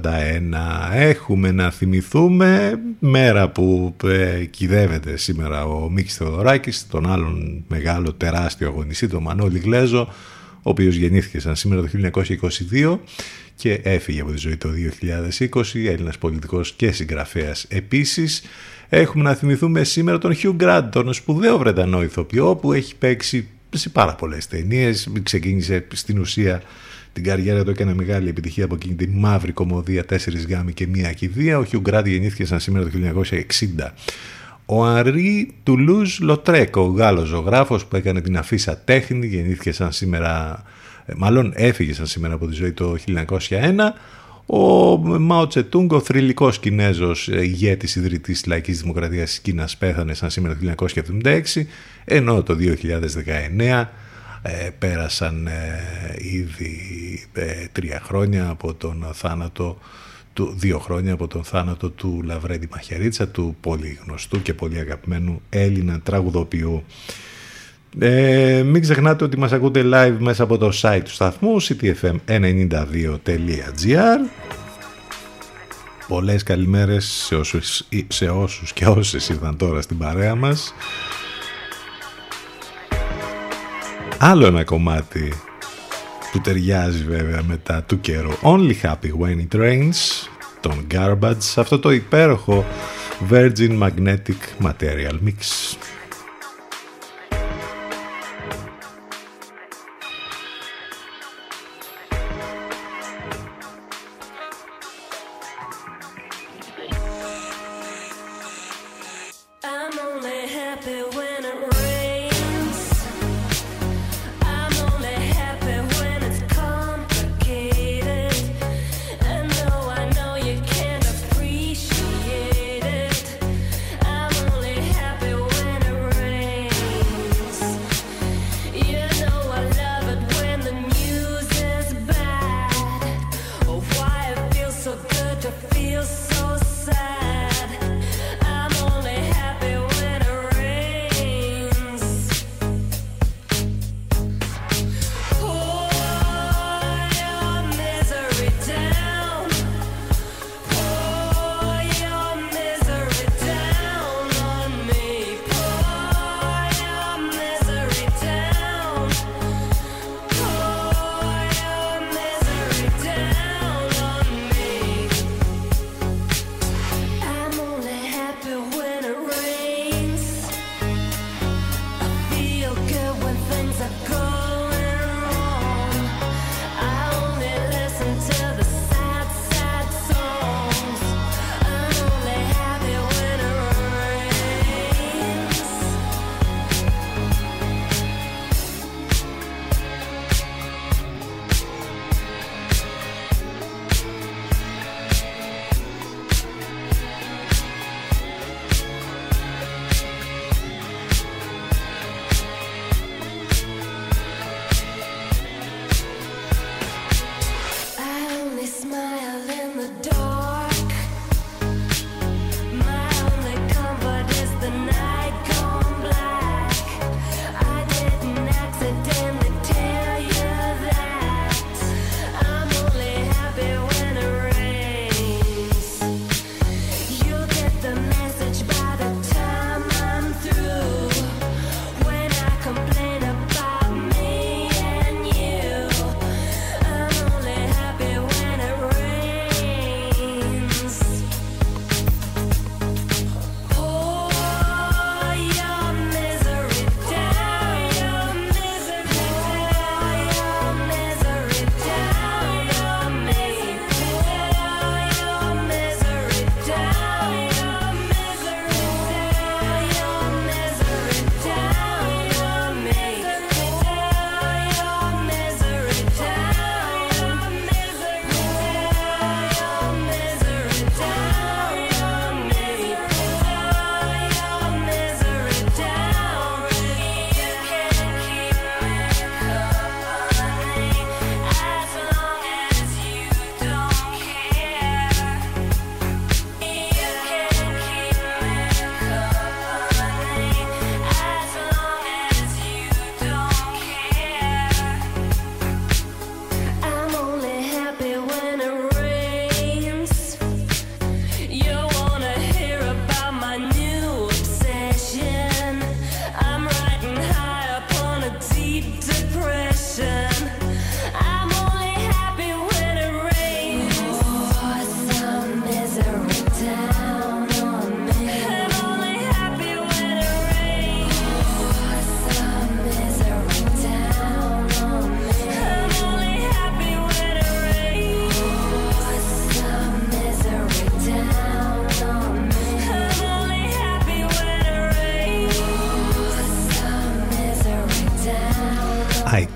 έχουμε 0.92 1.50
να 1.50 1.70
θυμηθούμε 1.70 2.78
μέρα 2.98 3.48
που 3.48 3.96
ε, 4.04 4.44
κυδεύεται 4.44 5.16
σήμερα 5.16 5.64
ο 5.64 5.90
Μίκης 5.90 6.16
Θεοδωράκης 6.16 6.86
τον 6.88 7.10
άλλον 7.12 7.64
μεγάλο 7.68 8.12
τεράστιο 8.12 8.68
αγωνιστή 8.68 9.08
τον 9.08 9.22
Μανώλη 9.22 9.58
Γλέζο 9.58 10.08
ο 10.62 10.70
οποίος 10.70 10.94
γεννήθηκε 10.94 11.40
σαν 11.40 11.56
σήμερα 11.56 11.82
το 11.82 11.88
1922 12.72 12.98
και 13.54 13.80
έφυγε 13.82 14.20
από 14.20 14.30
τη 14.30 14.38
ζωή 14.38 14.56
το 14.56 14.68
2020, 15.50 15.86
Έλληνας 15.86 16.18
πολιτικός 16.18 16.72
και 16.72 16.92
συγγραφέας 16.92 17.66
επίσης. 17.68 18.42
Έχουμε 18.88 19.24
να 19.24 19.34
θυμηθούμε 19.34 19.84
σήμερα 19.84 20.18
τον 20.18 20.36
Hugh 20.42 20.56
Grant, 20.60 20.88
τον 20.92 21.12
σπουδαίο 21.12 21.58
Βρετανό 21.58 22.02
ηθοποιό 22.02 22.56
που 22.56 22.72
έχει 22.72 22.96
παίξει 22.96 23.48
σε 23.70 23.88
πάρα 23.88 24.14
πολλές 24.14 24.46
ταινίες, 24.46 25.08
ξεκίνησε 25.22 25.86
στην 25.92 26.18
ουσία 26.18 26.62
την 27.12 27.26
καριέρα 27.26 27.64
του 27.64 27.70
έκανε 27.70 27.94
μεγάλη 27.94 28.28
επιτυχία 28.28 28.64
από 28.64 28.74
εκείνη 28.74 28.94
τη 28.94 29.08
μαύρη 29.08 29.52
κομμωδία 29.52 30.04
«Τέσσερις 30.04 30.46
γάμοι 30.46 30.72
και 30.72 30.86
μία 30.86 31.12
κηδεία». 31.12 31.58
Ο 31.58 31.64
Hugh 31.72 31.82
Grant 31.82 32.04
γεννήθηκε 32.06 32.44
σαν 32.44 32.60
σήμερα 32.60 32.84
το 32.84 32.90
1960. 33.30 33.92
Ο 34.70 34.84
Αρή 34.84 35.54
Τουλούζ 35.62 36.18
Λοτρέκο, 36.18 36.80
ο 36.80 36.86
Γάλλος 36.86 37.28
ζωγράφος 37.28 37.86
που 37.86 37.96
έκανε 37.96 38.20
την 38.20 38.36
αφίσα 38.36 38.78
τέχνη, 38.78 39.26
γεννήθηκε 39.26 39.72
σαν 39.72 39.92
σήμερα, 39.92 40.62
ε, 41.06 41.12
μάλλον 41.16 41.52
έφυγε 41.56 41.94
σαν 41.94 42.06
σήμερα 42.06 42.34
από 42.34 42.46
τη 42.46 42.54
ζωή 42.54 42.72
το 42.72 42.96
1901. 43.06 43.94
Ο 44.46 44.96
Μάο 45.18 45.46
Τσετούγκ, 45.46 45.92
ο 45.92 46.00
θρηλυκός 46.00 46.58
Κινέζος 46.58 47.28
ε, 47.28 47.42
ηγέτης 47.42 47.96
ιδρυτής 47.96 48.40
της 48.40 48.46
Λαϊκής 48.46 48.80
Δημοκρατίας 48.80 49.28
της 49.28 49.40
Κίνας 49.40 49.76
πέθανε 49.76 50.14
σαν 50.14 50.30
σήμερα 50.30 50.56
το 50.56 50.86
1976, 51.24 51.40
ενώ 52.04 52.42
το 52.42 52.56
2019 52.60 53.88
ε, 54.42 54.70
πέρασαν 54.78 55.46
ε, 55.46 55.80
ήδη 56.18 56.80
ε, 57.32 57.66
τρία 57.72 58.00
χρόνια 58.04 58.48
από 58.48 58.74
τον 58.74 59.06
θάνατο 59.12 59.78
του, 60.38 60.54
δύο 60.56 60.78
χρόνια 60.78 61.12
από 61.12 61.26
τον 61.26 61.44
θάνατο 61.44 61.90
του 61.90 62.20
Λαβρέντι 62.24 62.68
Μαχαιρίτσα, 62.70 63.28
του 63.28 63.56
πολύ 63.60 63.98
γνωστού 64.04 64.42
και 64.42 64.54
πολύ 64.54 64.78
αγαπημένου 64.78 65.42
Έλληνα 65.50 66.00
τραγουδοποιού. 66.00 66.84
Ε, 67.98 68.62
μην 68.66 68.82
ξεχνάτε 68.82 69.24
ότι 69.24 69.38
μας 69.38 69.52
ακούτε 69.52 69.82
live 69.84 70.16
μέσα 70.18 70.42
από 70.42 70.58
το 70.58 70.70
site 70.82 71.00
του 71.04 71.10
σταθμού 71.10 71.62
ctfm92.gr 71.62 74.18
Πολλές 76.08 76.42
καλημέρες 76.42 77.04
σε 77.04 77.34
όσους, 77.34 77.84
σε 78.08 78.28
όσους 78.28 78.72
και 78.72 78.86
όσες 78.86 79.28
ήρθαν 79.28 79.56
τώρα 79.56 79.80
στην 79.80 79.98
παρέα 79.98 80.34
μας. 80.34 80.74
Άλλο 84.18 84.46
ένα 84.46 84.64
κομμάτι 84.64 85.32
που 86.32 86.40
ταιριάζει 86.40 87.04
βέβαια 87.04 87.42
μετά 87.42 87.82
του 87.82 88.00
καιρού. 88.00 88.30
Only 88.42 88.74
Happy 88.82 89.10
When 89.20 89.46
It 89.48 89.54
Rains, 89.60 90.28
τον 90.60 90.86
Garbage, 90.94 91.54
αυτό 91.56 91.78
το 91.78 91.90
υπέροχο 91.90 92.64
Virgin 93.30 93.78
Magnetic 93.82 94.66
Material 94.66 95.18
Mix. 95.24 95.76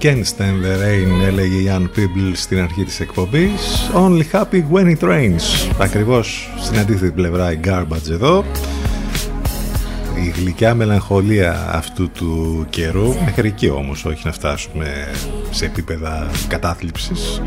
Can't 0.03 0.27
stand 0.27 0.65
the 0.65 0.77
rain 0.83 1.23
έλεγε 1.27 1.57
η 1.57 1.71
Ann 1.71 1.99
Peeble 1.99 2.33
στην 2.35 2.61
αρχή 2.61 2.85
της 2.85 3.01
εκπομπής. 3.01 3.91
Only 3.95 4.23
happy 4.33 4.63
when 4.73 4.97
it 4.97 5.01
rains. 5.01 5.71
Ακριβώς 5.79 6.51
στην 6.61 6.79
αντίθετη 6.79 7.13
πλευρά 7.13 7.53
η 7.53 7.61
Garbage 7.65 8.11
εδώ. 8.11 8.45
Η 10.25 10.29
γλυκιά 10.37 10.75
μελαγχολία 10.75 11.69
αυτού 11.73 12.11
του 12.11 12.67
καιρού 12.71 13.15
μέχρι 13.25 13.49
εκεί 13.49 13.69
όμως 13.69 14.05
όχι 14.05 14.23
να 14.25 14.33
φτάσουμε 14.33 15.09
σε 15.51 15.65
επίπεδα 15.65 16.31
κατάθλιψης. 16.49 17.43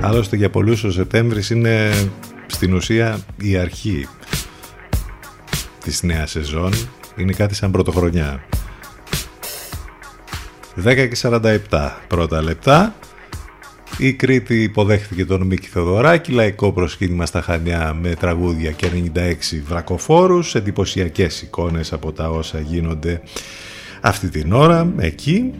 Άλλωστε 0.00 0.36
για 0.36 0.50
πολλούς 0.50 0.84
ο 0.84 0.90
Σεπτέμβρης 0.90 1.50
είναι 1.50 1.90
στην 2.46 2.74
ουσία 2.74 3.18
η 3.40 3.56
αρχή 3.56 4.08
της 5.84 6.02
νέας 6.02 6.30
σεζόν. 6.30 6.72
Είναι 7.16 7.32
κάτι 7.32 7.54
σαν 7.54 7.70
πρωτοχρονιά. 7.70 8.44
10 10.84 11.08
και 11.08 11.16
47 11.22 11.90
πρώτα 12.08 12.42
λεπτά. 12.42 12.94
Η 13.98 14.12
Κρήτη 14.12 14.62
υποδέχθηκε 14.62 15.24
τον 15.24 15.46
Μίκη 15.46 15.66
Θεοδωράκη, 15.66 16.32
λαϊκό 16.32 16.72
προσκύνημα 16.72 17.26
στα 17.26 17.40
Χανιά 17.42 17.96
με 18.00 18.14
τραγούδια 18.14 18.70
και 18.70 18.86
96 19.14 19.62
βρακοφόρους, 19.66 20.54
εντυπωσιακές 20.54 21.42
εικόνες 21.42 21.92
από 21.92 22.12
τα 22.12 22.30
όσα 22.30 22.60
γίνονται 22.60 23.20
αυτή 24.00 24.28
την 24.28 24.52
ώρα 24.52 24.92
εκεί. 24.98 25.52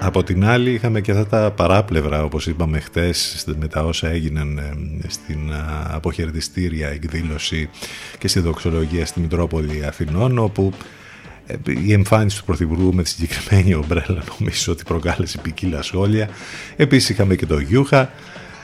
Από 0.00 0.22
την 0.22 0.44
άλλη 0.44 0.70
είχαμε 0.70 1.00
και 1.00 1.10
αυτά 1.10 1.26
τα 1.26 1.50
παράπλευρα 1.50 2.24
όπως 2.24 2.46
είπαμε 2.46 2.80
χτες 2.80 3.44
με 3.58 3.68
τα 3.68 3.84
όσα 3.84 4.08
έγιναν 4.08 4.58
ε, 4.58 5.08
στην 5.08 5.52
α, 5.52 5.86
αποχαιρετιστήρια 5.90 6.88
εκδήλωση 6.88 7.70
και 8.18 8.28
στη 8.28 8.40
δοξολογία 8.40 9.06
στη 9.06 9.20
Μητρόπολη 9.20 9.84
Αθηνών 9.86 10.38
όπου 10.38 10.72
ε, 11.46 11.54
η 11.86 11.92
εμφάνιση 11.92 12.38
του 12.38 12.44
Πρωθυπουργού 12.44 12.94
με 12.94 13.02
τη 13.02 13.08
συγκεκριμένη 13.08 13.74
ομπρέλα 13.74 14.22
νομίζω 14.38 14.72
ότι 14.72 14.84
προκάλεσε 14.84 15.38
ποικίλα 15.38 15.82
σχόλια. 15.82 16.28
Επίσης 16.76 17.08
είχαμε 17.08 17.34
και 17.34 17.46
το 17.46 17.58
Γιούχα 17.58 18.10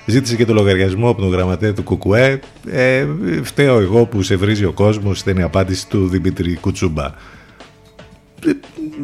Ζήτησε 0.06 0.36
και 0.36 0.44
το 0.44 0.52
λογαριασμό 0.52 1.08
από 1.08 1.20
τον 1.20 1.30
γραμματέα 1.30 1.72
του 1.72 1.82
Κουκουέ. 1.82 2.40
Ε, 2.70 3.06
φταίω 3.42 3.78
εγώ 3.80 4.06
που 4.06 4.22
σε 4.22 4.36
βρίζει 4.36 4.64
ο 4.64 4.72
κόσμος, 4.72 5.20
ήταν 5.20 5.36
η 5.36 5.42
απάντηση 5.42 5.88
του 5.88 6.08
Δημήτρη 6.08 6.54
Κουτσούμπα. 6.54 7.04
Ε, 8.46 8.50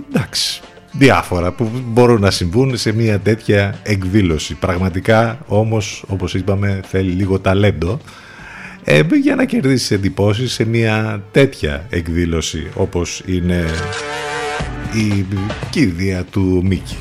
εντάξει, 0.08 0.60
διάφορα 0.92 1.52
που 1.52 1.70
μπορούν 1.84 2.20
να 2.20 2.30
συμβούν 2.30 2.76
σε 2.76 2.92
μια 2.92 3.18
τέτοια 3.18 3.78
εκδήλωση. 3.82 4.54
Πραγματικά 4.54 5.38
όμως, 5.46 6.04
όπως 6.08 6.34
είπαμε, 6.34 6.80
θέλει 6.88 7.10
λίγο 7.10 7.38
ταλέντο 7.38 8.00
ε, 8.84 9.00
για 9.22 9.34
να 9.34 9.44
κερδίσεις 9.44 9.90
εντυπώσεις 9.90 10.52
σε 10.52 10.64
μια 10.64 11.22
τέτοια 11.30 11.86
εκδήλωση 11.90 12.70
όπως 12.74 13.22
είναι 13.26 13.64
η 14.94 15.26
κηδεία 15.70 16.24
του 16.24 16.62
Μίκη. 16.64 16.96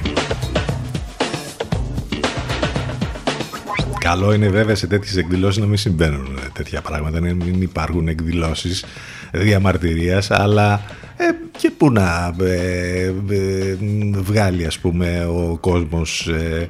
Καλό 4.00 4.34
είναι 4.34 4.50
βέβαια 4.50 4.76
σε 4.76 4.88
τέτοιες 4.88 5.18
εκδηλώσεις 5.18 5.58
να 5.58 5.66
μην 5.66 5.78
συμβαίνουν 5.78 6.40
τέτοια 6.54 6.82
πράγματα, 6.82 7.20
να 7.20 7.34
μην 7.34 7.62
υπάρχουν 7.62 8.08
εκδηλώσεις 8.08 8.86
διαμαρτυρίας, 9.32 10.32
αλλά 10.32 10.82
ε, 11.22 11.32
και 11.57 11.72
πού 11.78 11.91
να 11.91 12.36
ε, 12.41 13.13
ε, 13.30 13.76
βγάλει 14.11 14.65
ας 14.65 14.80
πούμε 14.80 15.26
ο 15.26 15.57
κόσμος 15.61 16.28
ε, 16.28 16.67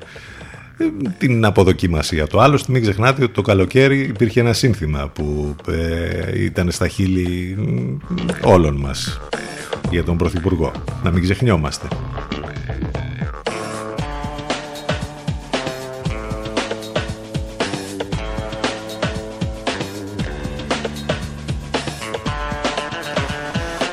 ε, 0.78 0.86
την 1.18 1.46
αποδοκιμασία 1.46 2.28
του. 2.28 2.42
Άλλωστε 2.42 2.72
μην 2.72 2.82
ξεχνάτε 2.82 3.24
ότι 3.24 3.34
το 3.34 3.42
καλοκαίρι 3.42 4.00
υπήρχε 4.00 4.40
ένα 4.40 4.54
σύνθημα 4.54 5.08
που 5.08 5.56
ε, 5.68 6.44
ήταν 6.44 6.72
στα 6.72 6.88
χείλη 6.88 7.58
όλων 8.44 8.76
μας 8.76 9.20
για 9.92 10.04
τον 10.04 10.18
Πρωθυπουργό. 10.18 10.72
Να 11.04 11.12
μην 11.12 11.24
ξεχνιόμαστε. 11.24 11.88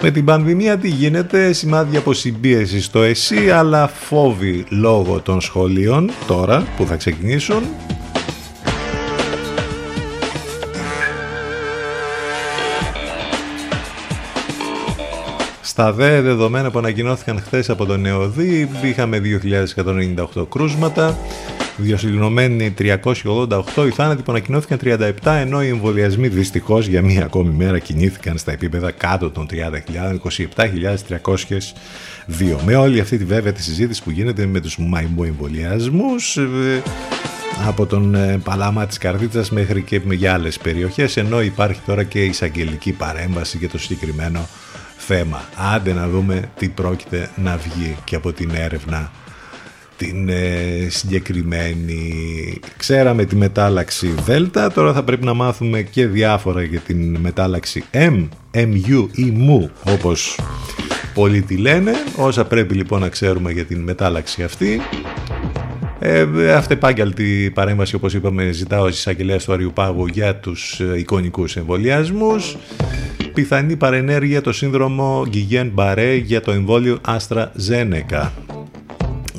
Με 0.08 0.12
την 0.12 0.24
πανδημία 0.24 0.78
τι 0.78 0.88
γίνεται, 0.88 1.52
σημάδια 1.52 1.98
από 1.98 2.12
συμπίεση 2.12 2.82
στο 2.82 3.02
ΕΣΥ, 3.02 3.50
αλλά 3.50 3.88
φόβοι 3.88 4.64
λόγω 4.68 5.20
των 5.20 5.40
σχολείων 5.40 6.10
τώρα 6.26 6.66
που 6.76 6.86
θα 6.86 6.96
ξεκινήσουν. 6.96 7.62
Στα 15.60 15.92
δε 15.92 16.20
δεδομένα 16.20 16.70
που 16.70 16.78
ανακοινώθηκαν 16.78 17.40
χθες 17.40 17.70
από 17.70 17.86
τον 17.86 18.06
ΕΟΔΗ 18.06 18.68
είχαμε 18.82 19.20
2.198 20.34 20.46
κρούσματα, 20.48 21.18
διοσυλληνωμένοι 21.76 22.74
388, 22.78 23.62
οι 23.86 23.90
θάνατοι 23.90 24.22
που 24.22 24.32
ανακοινώθηκαν 24.32 24.78
37, 24.82 25.12
ενώ 25.22 25.62
οι 25.62 25.68
εμβολιασμοί 25.68 26.28
δυστυχώς 26.28 26.86
για 26.86 27.02
μία 27.02 27.24
ακόμη 27.24 27.54
μέρα 27.54 27.78
κινήθηκαν 27.78 28.38
στα 28.38 28.52
επίπεδα 28.52 28.90
κάτω 28.90 29.30
των 29.30 29.46
30.000, 29.50 29.56
27.302. 30.56 32.56
Με 32.64 32.74
όλη 32.74 33.00
αυτή 33.00 33.18
τη 33.18 33.24
βέβαια 33.24 33.52
τη 33.52 33.62
συζήτηση 33.62 34.02
που 34.02 34.10
γίνεται 34.10 34.46
με 34.46 34.60
τους 34.60 34.78
μαϊμού 34.78 35.24
εμβολιασμούς, 35.24 36.36
ε, 36.36 36.82
από 37.66 37.86
τον 37.86 38.14
ε, 38.14 38.40
Παλάμα 38.44 38.86
της 38.86 38.98
Καρδίτσας 38.98 39.50
μέχρι 39.50 39.82
και 39.82 40.00
για 40.10 40.32
άλλες 40.32 40.58
περιοχές, 40.58 41.16
ενώ 41.16 41.42
υπάρχει 41.42 41.80
τώρα 41.86 42.04
και 42.04 42.24
εισαγγελική 42.24 42.92
παρέμβαση 42.92 43.58
για 43.58 43.68
το 43.68 43.78
συγκεκριμένο 43.78 44.48
θέμα. 44.96 45.48
Άντε 45.74 45.92
να 45.92 46.08
δούμε 46.08 46.50
τι 46.58 46.68
πρόκειται 46.68 47.30
να 47.36 47.56
βγει 47.56 47.96
και 48.04 48.16
από 48.16 48.32
την 48.32 48.50
έρευνα 48.54 49.10
την 49.96 50.28
ε, 50.28 50.86
συγκεκριμένη. 50.88 52.00
Ξέραμε 52.76 53.24
τη 53.24 53.36
μετάλλαξη 53.36 54.14
Δέλτα, 54.24 54.72
τώρα 54.72 54.92
θα 54.92 55.02
πρέπει 55.02 55.24
να 55.24 55.34
μάθουμε 55.34 55.82
και 55.82 56.06
διάφορα 56.06 56.62
για 56.62 56.80
την 56.80 57.16
μετάλλαξη 57.16 57.84
M, 57.92 58.28
MU 58.54 59.06
ή 59.12 59.32
MU 59.38 59.68
όπως 59.92 60.38
πολλοί 61.14 61.42
τη 61.42 61.56
λένε. 61.56 61.92
Όσα 62.16 62.44
πρέπει 62.44 62.74
λοιπόν 62.74 63.00
να 63.00 63.08
ξέρουμε 63.08 63.52
για 63.52 63.64
την 63.64 63.80
μετάλλαξη 63.80 64.42
αυτή. 64.42 64.80
Ε, 65.98 66.52
αυτεπάγγελτη 66.52 67.50
παρέμβαση 67.54 67.94
όπως 67.94 68.14
είπαμε 68.14 68.50
ζητάω 68.50 68.84
ο 68.84 68.88
εισαγγελέας 68.88 69.44
του 69.44 69.52
Αριουπάγου 69.52 70.06
για 70.06 70.36
τους 70.36 70.80
ε, 70.80 70.98
εικονικούς 70.98 71.56
εμβολιασμούς 71.56 72.56
πιθανή 73.34 73.76
παρενέργεια 73.76 74.40
το 74.40 74.52
σύνδρομο 74.52 75.26
Guillain 75.32 75.70
Barré 75.74 76.20
για 76.24 76.40
το 76.40 76.50
εμβόλιο 76.50 77.00
AstraZeneca 77.06 78.28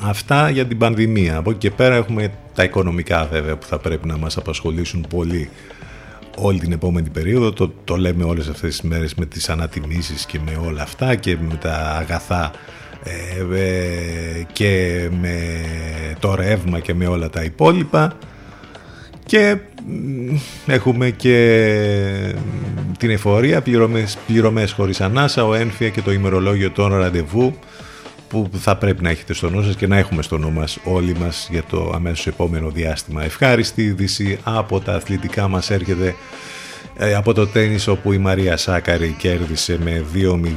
Αυτά 0.10 0.50
για 0.50 0.66
την 0.66 0.78
πανδημία. 0.78 1.38
Από 1.38 1.50
εκεί 1.50 1.60
και 1.60 1.72
πέρα 1.72 1.96
έχουμε 1.96 2.32
τα 2.54 2.64
οικονομικά 2.64 3.28
βέβαια 3.32 3.58
που 3.58 3.66
θα 3.66 3.78
πρέπει 3.78 4.08
να 4.08 4.18
μας 4.18 4.38
απασχολήσουν 4.38 5.06
πολύ 5.10 5.50
όλη 6.38 6.60
την 6.60 6.72
επόμενη 6.72 7.10
περίοδο. 7.10 7.52
Το, 7.54 7.74
το 7.84 7.96
λέμε 7.96 8.24
όλες 8.24 8.48
αυτές 8.48 8.70
τις 8.70 8.90
μέρες 8.90 9.16
με 9.16 9.26
τις 9.26 9.50
ανατιμήσεις 9.50 10.26
και 10.26 10.40
με 10.46 10.60
όλα 10.68 10.82
αυτά 10.82 11.16
και 11.16 11.38
με 11.50 11.56
τα 11.56 11.74
αγαθά 12.00 12.52
ε, 13.04 13.60
ε, 13.60 14.46
και 14.54 15.02
με 15.22 15.40
το 16.20 16.36
ρεύμα 16.36 16.80
και 16.80 16.94
με 16.94 17.08
όλα 17.08 17.30
τα 17.30 17.44
υπόλοιπα. 17.44 18.18
Και 19.26 19.58
έχουμε 20.68 21.10
και 21.10 22.36
την 23.00 23.10
εφορία, 23.10 23.62
πληρωμές, 23.62 24.18
πληρωμές 24.28 24.72
χωρίς 24.72 25.02
ανάσα, 25.02 25.46
ο 25.46 25.54
ένφια 25.54 25.90
και 25.90 26.02
το 26.02 26.12
ημερολόγιο 26.12 26.72
των 26.72 26.98
ραντεβού 26.98 27.56
που 28.30 28.50
θα 28.60 28.76
πρέπει 28.76 29.04
να 29.04 29.10
έχετε 29.10 29.34
στο 29.34 29.50
νου 29.50 29.64
σας 29.64 29.76
και 29.76 29.88
να 29.88 29.98
έχουμε 29.98 30.22
στο 30.22 30.38
νου 30.38 30.52
μας 30.52 30.78
όλοι 30.84 31.16
μας 31.16 31.48
για 31.52 31.64
το 31.64 31.92
αμέσως 31.96 32.28
επόμενο 32.28 32.70
διάστημα. 32.70 33.24
Ευχάριστη 33.24 33.84
είδηση 33.84 34.40
από 34.44 34.80
τα 34.80 34.94
αθλητικά 34.94 35.48
μας 35.48 35.70
έρχεται 35.70 36.16
ε, 36.98 37.16
από 37.16 37.34
το 37.34 37.48
τένις 37.48 37.88
όπου 37.88 38.12
η 38.12 38.18
Μαρία 38.18 38.58
Σάκαρη 38.58 39.16
κέρδισε 39.18 39.80
με 39.84 40.06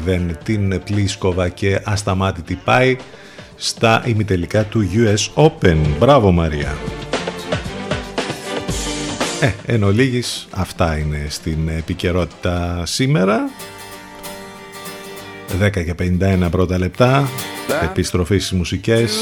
2-0 0.06 0.20
την 0.44 0.82
Πλίσκοβα 0.84 1.48
και 1.48 1.80
ασταμάτητη 1.84 2.54
πάει 2.64 2.96
στα 3.56 4.02
ημιτελικά 4.06 4.64
του 4.64 4.88
US 4.94 5.44
Open. 5.44 5.76
Μπράβο 5.98 6.32
Μαρία! 6.32 6.76
Ε, 9.40 9.52
εν 9.66 9.82
ολίγης, 9.82 10.46
αυτά 10.50 10.98
είναι 10.98 11.26
στην 11.28 11.68
επικαιρότητα 11.68 12.82
σήμερα. 12.86 13.50
10 15.59 15.70
και 15.70 15.94
51 15.98 16.48
πρώτα 16.51 16.78
λεπτά. 16.78 17.28
Επιστροφή 17.82 18.38
στις 18.38 18.53
μουσικές. 18.53 19.18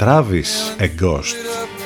Travis, 0.00 0.80
a 0.80 0.88
ghost. 1.02 1.77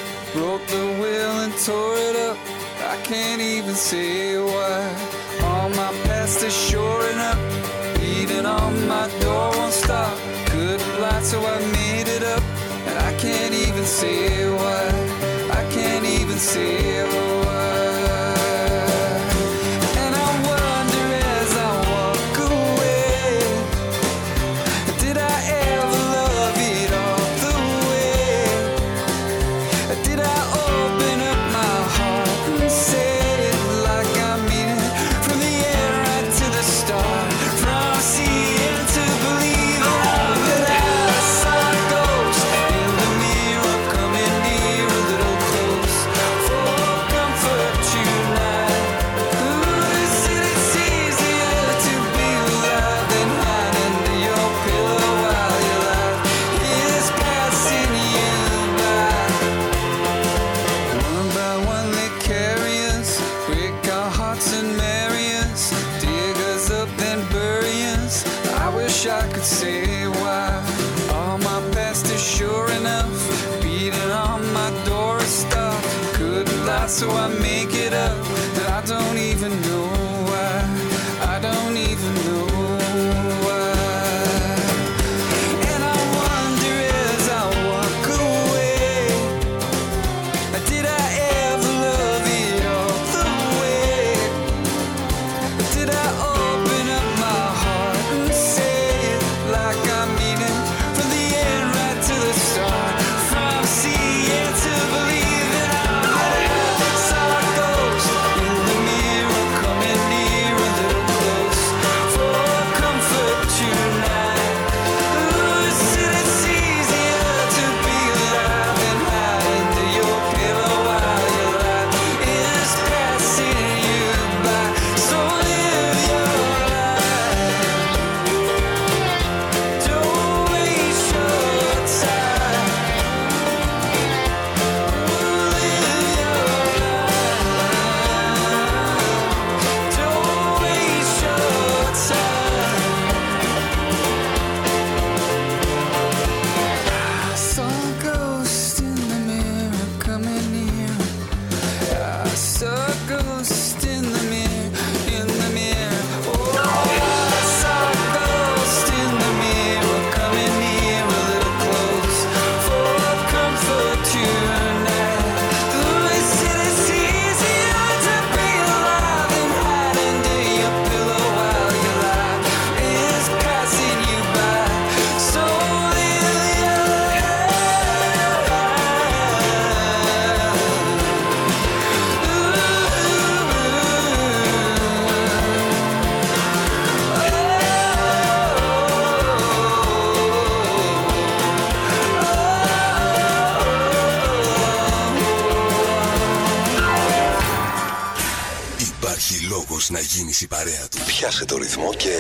η 200.43 200.47
παρέα 200.47 200.89
του. 200.89 200.99
Πιάσε 201.07 201.45
το 201.45 201.57
ρυθμό 201.57 201.95
και 201.95 202.17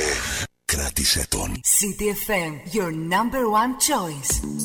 κράτησε 0.64 1.26
τον. 1.28 1.60
CTFM, 1.78 2.74
your 2.74 2.90
number 2.90 3.44
one 3.62 3.74
choice. 3.88 4.61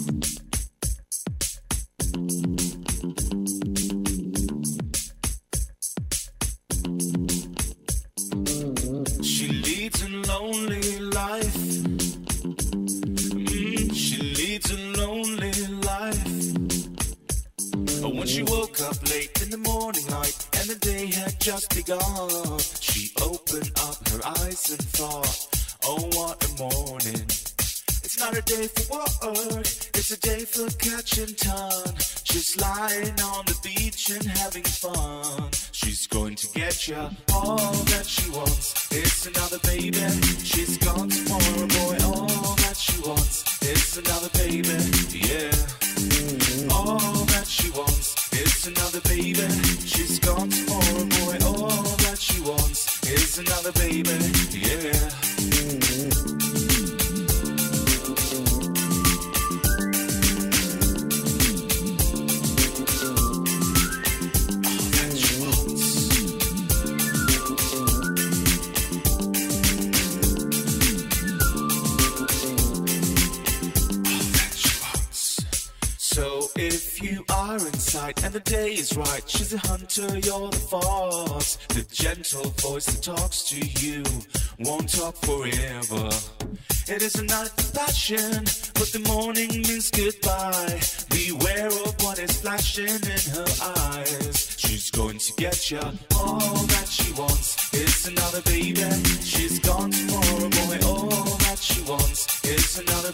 All 95.70 96.40
that 96.40 96.88
she 96.88 97.12
wants 97.12 97.74
is 97.74 98.08
another 98.08 98.42
baby. 98.44 98.80
She's 99.22 99.60
gone 99.60 99.92
for 99.92 100.46
a 100.46 100.50
boy. 100.50 100.80
All 100.88 101.10
that 101.44 101.58
she 101.60 101.82
wants 101.82 102.46
is 102.46 102.80
another 102.80 103.12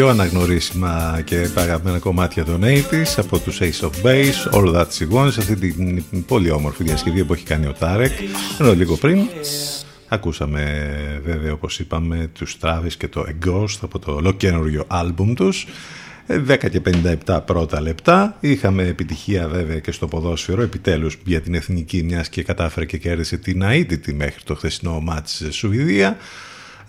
πιο 0.00 0.08
αναγνωρίσιμα 0.08 1.20
και 1.24 1.48
αγαπημένα 1.54 1.98
κομμάτια 1.98 2.44
των 2.44 2.62
80's 2.62 3.14
από 3.16 3.38
τους 3.38 3.58
Ace 3.60 3.80
of 3.80 3.90
Base, 4.06 4.52
All 4.52 4.74
That 4.74 4.86
She 4.98 5.08
Wants, 5.12 5.34
αυτή 5.38 5.56
την 5.56 6.24
πολύ 6.24 6.50
όμορφη 6.50 6.84
διασκευή 6.84 7.24
που 7.24 7.32
έχει 7.32 7.44
κάνει 7.44 7.66
ο 7.66 7.72
Τάρεκ. 7.78 8.12
Ενώ 8.60 8.74
λίγο 8.74 8.96
πριν 8.96 9.18
ακούσαμε 10.08 10.90
βέβαια 11.24 11.52
όπως 11.52 11.78
είπαμε 11.78 12.30
τους 12.32 12.56
Travis 12.60 12.92
και 12.98 13.08
το 13.08 13.24
A 13.28 13.48
Ghost 13.48 13.76
από 13.80 13.98
το 13.98 14.12
ολοκένουργιο 14.12 14.84
άλμπουμ 14.86 15.32
τους. 15.32 15.66
10 16.48 16.70
και 16.70 16.80
57 17.26 17.40
πρώτα 17.46 17.80
λεπτά. 17.80 18.36
Είχαμε 18.40 18.82
επιτυχία 18.82 19.48
βέβαια 19.48 19.78
και 19.78 19.92
στο 19.92 20.06
ποδόσφαιρο 20.06 20.62
επιτέλους 20.62 21.18
για 21.24 21.40
την 21.40 21.54
εθνική 21.54 22.02
μιας 22.02 22.28
και 22.28 22.42
κατάφερε 22.42 22.86
και 22.86 22.98
κέρδισε 22.98 23.36
την 23.36 23.62
αίτητη 23.62 24.14
μέχρι 24.14 24.42
το 24.44 24.54
χθεσινό 24.54 25.00
μάτς 25.00 25.42
Σουηδία. 25.50 26.16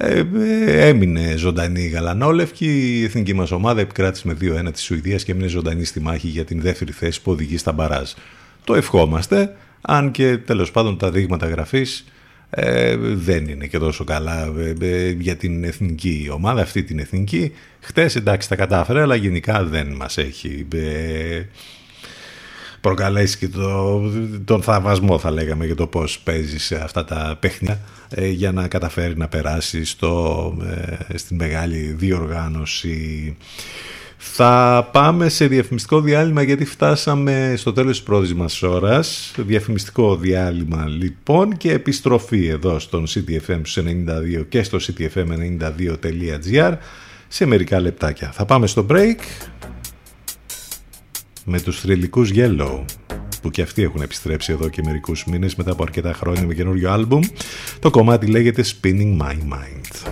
Ε, 0.03 0.23
ε, 0.35 0.87
έμεινε 0.87 1.35
ζωντανή 1.37 1.81
η 1.81 1.87
Γαλανόλευκη. 1.87 2.99
Η 2.99 3.03
εθνική 3.03 3.33
μας 3.33 3.51
ομάδα 3.51 3.81
επικράτησε 3.81 4.27
με 4.27 4.37
2-1 4.41 4.71
της 4.73 4.83
Σουηδίας 4.83 5.23
και 5.23 5.31
έμεινε 5.31 5.47
ζωντανή 5.47 5.83
στη 5.83 5.99
μάχη 5.99 6.27
για 6.27 6.45
την 6.45 6.61
δεύτερη 6.61 6.91
θέση 6.91 7.21
που 7.21 7.31
οδηγεί 7.31 7.57
στα 7.57 7.71
μπαράζ. 7.71 8.11
Το 8.63 8.73
ευχόμαστε, 8.75 9.55
αν 9.81 10.11
και 10.11 10.37
τέλος 10.37 10.71
πάντων 10.71 10.97
τα 10.97 11.11
δείγματα 11.11 11.47
γραφής 11.47 12.05
ε, 12.49 12.95
δεν 12.97 13.47
είναι 13.47 13.67
και 13.67 13.77
τόσο 13.77 14.03
καλά 14.03 14.53
ε, 14.57 14.85
ε, 14.85 15.09
για 15.09 15.35
την 15.35 15.63
εθνική 15.63 16.29
ομάδα, 16.31 16.61
αυτή 16.61 16.83
την 16.83 16.99
εθνική. 16.99 17.51
Χτες 17.79 18.15
εντάξει 18.15 18.49
τα 18.49 18.55
κατάφερε, 18.55 19.01
αλλά 19.01 19.15
γενικά 19.15 19.63
δεν 19.63 19.87
μας 19.87 20.17
έχει 20.17 20.67
ε, 20.73 21.41
προκαλέσει 22.81 23.37
και 23.37 23.47
το, 23.47 24.01
τον 24.45 24.61
θαυμασμό 24.61 25.19
θα 25.19 25.31
λέγαμε 25.31 25.65
για 25.65 25.75
το 25.75 25.87
πώς 25.87 26.19
παίζεις 26.19 26.63
σε 26.63 26.75
αυτά 26.83 27.05
τα 27.05 27.37
παιχνίδια 27.39 27.79
ε, 28.09 28.27
για 28.27 28.51
να 28.51 28.67
καταφέρει 28.67 29.17
να 29.17 29.27
περάσει 29.27 29.85
στο, 29.85 30.57
ε, 31.09 31.17
στην 31.17 31.35
μεγάλη 31.35 31.95
διοργάνωση. 31.97 33.37
Θα 34.23 34.89
πάμε 34.91 35.29
σε 35.29 35.47
διαφημιστικό 35.47 36.01
διάλειμμα 36.01 36.41
γιατί 36.41 36.65
φτάσαμε 36.65 37.53
στο 37.57 37.73
τέλος 37.73 37.91
της 37.91 38.03
πρώτης 38.03 38.33
μας 38.33 38.63
ώρας. 38.63 39.33
Διαφημιστικό 39.37 40.15
διάλειμμα 40.15 40.85
λοιπόν 40.87 41.57
και 41.57 41.71
επιστροφή 41.71 42.47
εδώ 42.47 42.79
στον 42.79 43.05
CTFM 43.07 43.61
92 44.39 44.45
και 44.49 44.63
στο 44.63 44.77
ctfm92.gr 44.77 46.73
σε 47.27 47.45
μερικά 47.45 47.79
λεπτάκια. 47.79 48.31
Θα 48.31 48.45
πάμε 48.45 48.67
στο 48.67 48.85
break 48.89 49.19
με 51.45 51.61
τους 51.61 51.79
θρηλυκούς 51.79 52.31
Yellow 52.33 52.85
που 53.41 53.49
και 53.49 53.61
αυτοί 53.61 53.81
έχουν 53.81 54.01
επιστρέψει 54.01 54.51
εδώ 54.51 54.69
και 54.69 54.81
μερικούς 54.85 55.25
μήνες 55.25 55.55
μετά 55.55 55.71
από 55.71 55.83
αρκετά 55.83 56.13
χρόνια 56.13 56.45
με 56.45 56.53
καινούριο 56.53 56.91
άλμπουμ. 56.91 57.21
Το 57.79 57.89
κομμάτι 57.89 58.25
λέγεται 58.25 58.63
Spinning 58.63 59.17
My 59.21 59.33
Mind. 59.33 60.11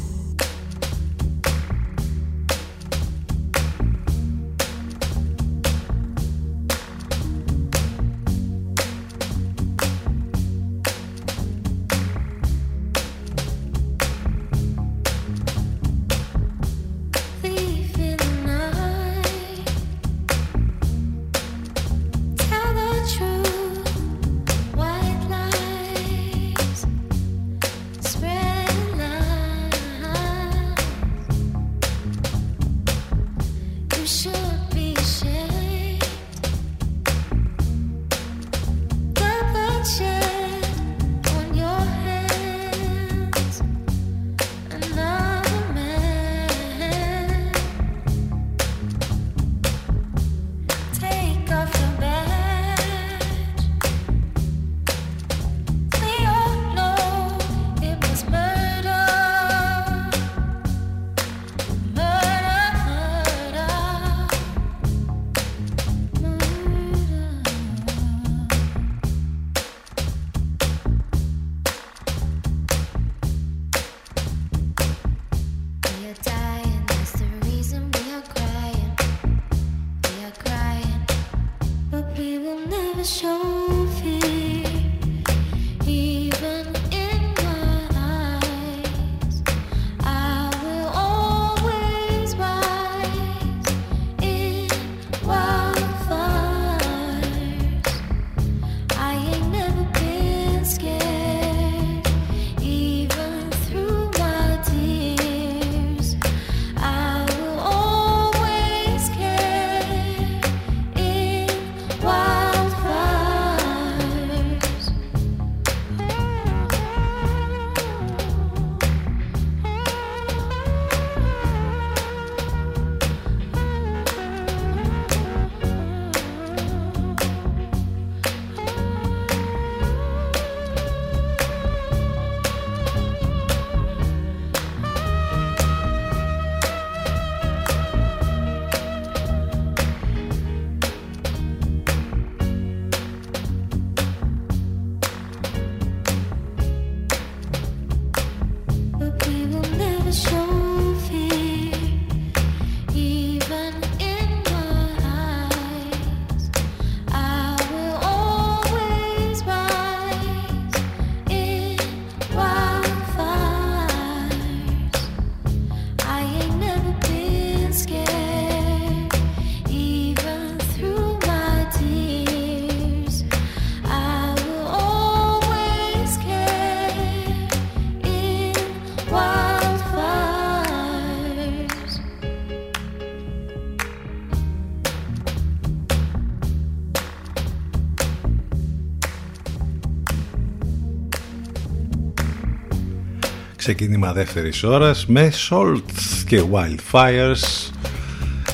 Ξεκίνημα 193.75 194.13
δεύτερης 194.13 194.63
ώρας 194.63 195.05
με 195.05 195.31
Salt 195.49 195.81
και 196.27 196.41
Wildfires. 196.51 197.71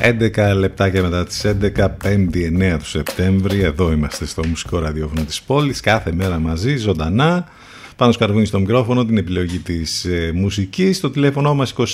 11 0.02 0.54
λεπτάκια 0.56 1.02
μετά 1.02 1.26
τις 1.26 1.46
11 1.46 1.98
5η 2.04 2.74
9 2.74 2.78
του 2.78 2.86
Σεπτέμβρη. 2.86 3.60
Εδώ 3.60 3.92
είμαστε 3.92 4.26
στο 4.26 4.48
μουσικό 4.48 4.80
ραδιόφωνο 4.80 5.24
της 5.24 5.42
πόλης 5.42 5.80
κάθε 5.80 6.12
μέρα 6.12 6.40
μαζί 6.40 6.76
ζωντανά. 6.76 7.48
Πάνω 7.96 8.12
σκαρβούνι 8.12 8.46
στο 8.46 8.60
μικρόφωνο 8.60 9.06
την 9.06 9.18
επιλογή 9.18 9.58
της 9.58 10.06
ε, 10.06 10.32
μουσικής. 10.34 10.98
Στο 10.98 11.10
τηλέφωνο 11.10 11.54
μας 11.54 11.74
2261 11.78 11.86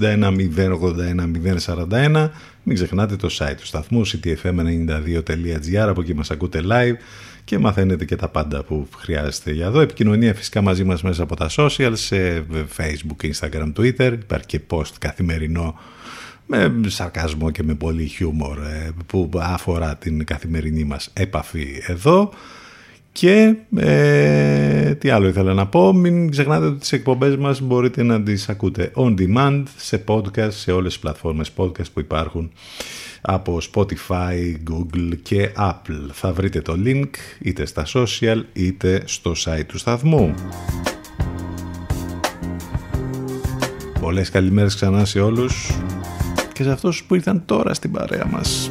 081 0.00 1.30
041 1.66 2.30
μην 2.62 2.74
ξεχνάτε 2.74 3.16
το 3.16 3.28
site 3.38 3.56
του 3.60 3.66
σταθμού 3.66 4.06
ctfm92.gr 4.06 5.86
από 5.88 6.00
εκεί 6.00 6.14
μας 6.14 6.30
ακούτε 6.30 6.60
live 6.68 6.96
και 7.44 7.58
μαθαίνετε 7.58 8.04
και 8.04 8.16
τα 8.16 8.28
πάντα 8.28 8.62
που 8.62 8.88
χρειάζεστε 8.96 9.52
για 9.52 9.66
εδώ. 9.66 9.80
Επικοινωνία 9.80 10.34
φυσικά 10.34 10.62
μαζί 10.62 10.84
μας 10.84 11.02
μέσα 11.02 11.22
από 11.22 11.36
τα 11.36 11.50
social, 11.56 11.92
σε 11.92 12.44
facebook, 12.76 13.32
instagram, 13.32 13.72
twitter. 13.76 14.12
Υπάρχει 14.12 14.46
και 14.46 14.60
post 14.70 14.92
καθημερινό 14.98 15.78
με 16.46 16.72
σαρκασμό 16.86 17.50
και 17.50 17.62
με 17.62 17.74
πολύ 17.74 18.06
χιούμορ 18.06 18.58
ε, 18.58 18.90
που 19.06 19.30
αφορά 19.34 19.96
την 19.96 20.24
καθημερινή 20.24 20.84
μας 20.84 21.10
έπαφη 21.12 21.66
εδώ. 21.86 22.32
Και 23.12 23.54
ε, 23.76 24.94
τι 24.94 25.10
άλλο 25.10 25.28
ήθελα 25.28 25.54
να 25.54 25.66
πω, 25.66 25.92
μην 25.92 26.30
ξεχνάτε 26.30 26.66
ότι 26.66 26.78
τις 26.78 26.92
εκπομπές 26.92 27.36
μας 27.36 27.60
μπορείτε 27.60 28.02
να 28.02 28.22
τις 28.22 28.48
ακούτε 28.48 28.92
on 28.94 29.14
demand 29.18 29.62
σε 29.76 30.04
podcast, 30.06 30.52
σε 30.52 30.72
όλες 30.72 30.92
τις 30.92 31.02
πλατφόρμες 31.02 31.50
podcast 31.56 31.92
που 31.92 32.00
υπάρχουν 32.00 32.52
από 33.26 33.58
Spotify, 33.72 34.54
Google 34.70 35.12
και 35.22 35.52
Apple. 35.58 36.08
Θα 36.12 36.32
βρείτε 36.32 36.60
το 36.60 36.74
link 36.84 37.10
είτε 37.40 37.66
στα 37.66 37.86
social 37.94 38.42
είτε 38.52 39.02
στο 39.04 39.32
site 39.44 39.64
του 39.66 39.78
σταθμού. 39.78 40.34
Πολλές 44.00 44.30
καλημέρες 44.30 44.74
ξανά 44.74 45.04
σε 45.04 45.20
όλους 45.20 45.78
και 46.52 46.62
σε 46.62 46.70
αυτούς 46.70 47.04
που 47.04 47.14
ήρθαν 47.14 47.42
τώρα 47.44 47.74
στην 47.74 47.90
παρέα 47.90 48.26
μας. 48.26 48.70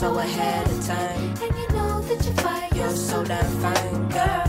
So 0.00 0.18
ahead 0.18 0.66
of 0.66 0.86
time. 0.86 1.34
and 1.42 1.58
you 1.60 1.68
know 1.76 2.00
that 2.00 2.24
you're 2.24 2.34
fine. 2.36 2.70
You're 2.74 2.96
so 2.96 3.22
damn 3.22 3.44
fine, 3.60 4.08
girl. 4.08 4.46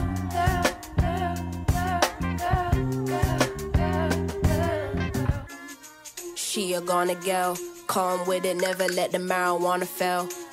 She 6.36 6.74
a 6.74 6.80
gonna 6.80 7.16
girl, 7.16 7.58
calm 7.88 8.26
with 8.28 8.46
it, 8.46 8.56
never 8.56 8.88
let 8.88 9.12
the 9.12 9.18
marijuana 9.18 9.86
fail. 9.86 10.30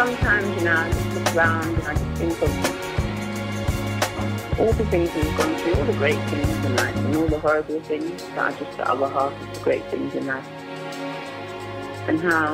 Sometimes, 0.00 0.48
you 0.56 0.64
know, 0.64 0.76
I 0.76 0.90
just 0.90 1.06
look 1.14 1.36
around 1.36 1.74
and 1.74 1.82
I 1.82 1.92
just 1.92 2.18
think 2.18 2.42
of 2.42 2.89
all 4.60 4.72
the 4.74 4.86
things 4.92 5.08
we've 5.14 5.36
gone 5.38 5.54
through, 5.58 5.74
all 5.74 5.86
the 5.92 5.98
great 6.04 6.20
things 6.30 6.48
in 6.66 6.76
life, 6.76 6.96
and 6.96 7.16
all 7.16 7.28
the 7.36 7.38
horrible 7.38 7.80
things 7.90 8.10
that 8.34 8.38
are 8.38 8.56
just 8.60 8.76
the 8.76 8.86
other 8.92 9.08
half 9.16 9.32
of 9.42 9.54
the 9.54 9.60
great 9.66 9.84
things 9.90 10.14
in 10.14 10.26
life. 10.26 10.48
And 12.08 12.18
how 12.20 12.46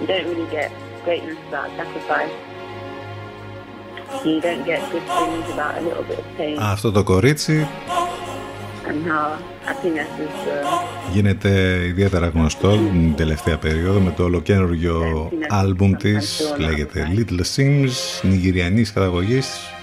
you 0.00 0.06
don't 0.06 0.26
really 0.30 0.50
get 0.50 0.70
greatness 1.04 1.38
without 1.46 1.70
sacrifice. 1.80 2.34
You 4.24 4.40
don't 4.40 4.64
get 4.64 4.80
good 4.92 5.06
things 5.18 5.46
without 5.50 5.74
a 5.78 5.82
little 5.88 6.04
bit 6.10 6.18
of 6.18 6.26
pain. 6.36 6.58
Αυτό 6.60 6.92
το 6.92 7.02
κορίτσι 7.02 7.66
And 8.88 9.06
how 9.10 9.38
happiness 9.66 10.10
is 10.24 10.36
uh, 10.48 11.12
γίνεται 11.12 11.82
ιδιαίτερα 11.86 12.28
γνωστό 12.28 12.68
την 12.76 13.14
τελευταία 13.14 13.58
περίοδο 13.58 14.00
με 14.00 14.10
το 14.16 14.22
ολοκένουργιο 14.22 15.28
άλμπουμ 15.48 15.92
της 15.94 16.54
λέγεται 16.58 17.08
Little 17.16 17.56
Sims 17.56 18.22
νιγηριανής 18.22 18.92
καταγωγής 18.92 19.75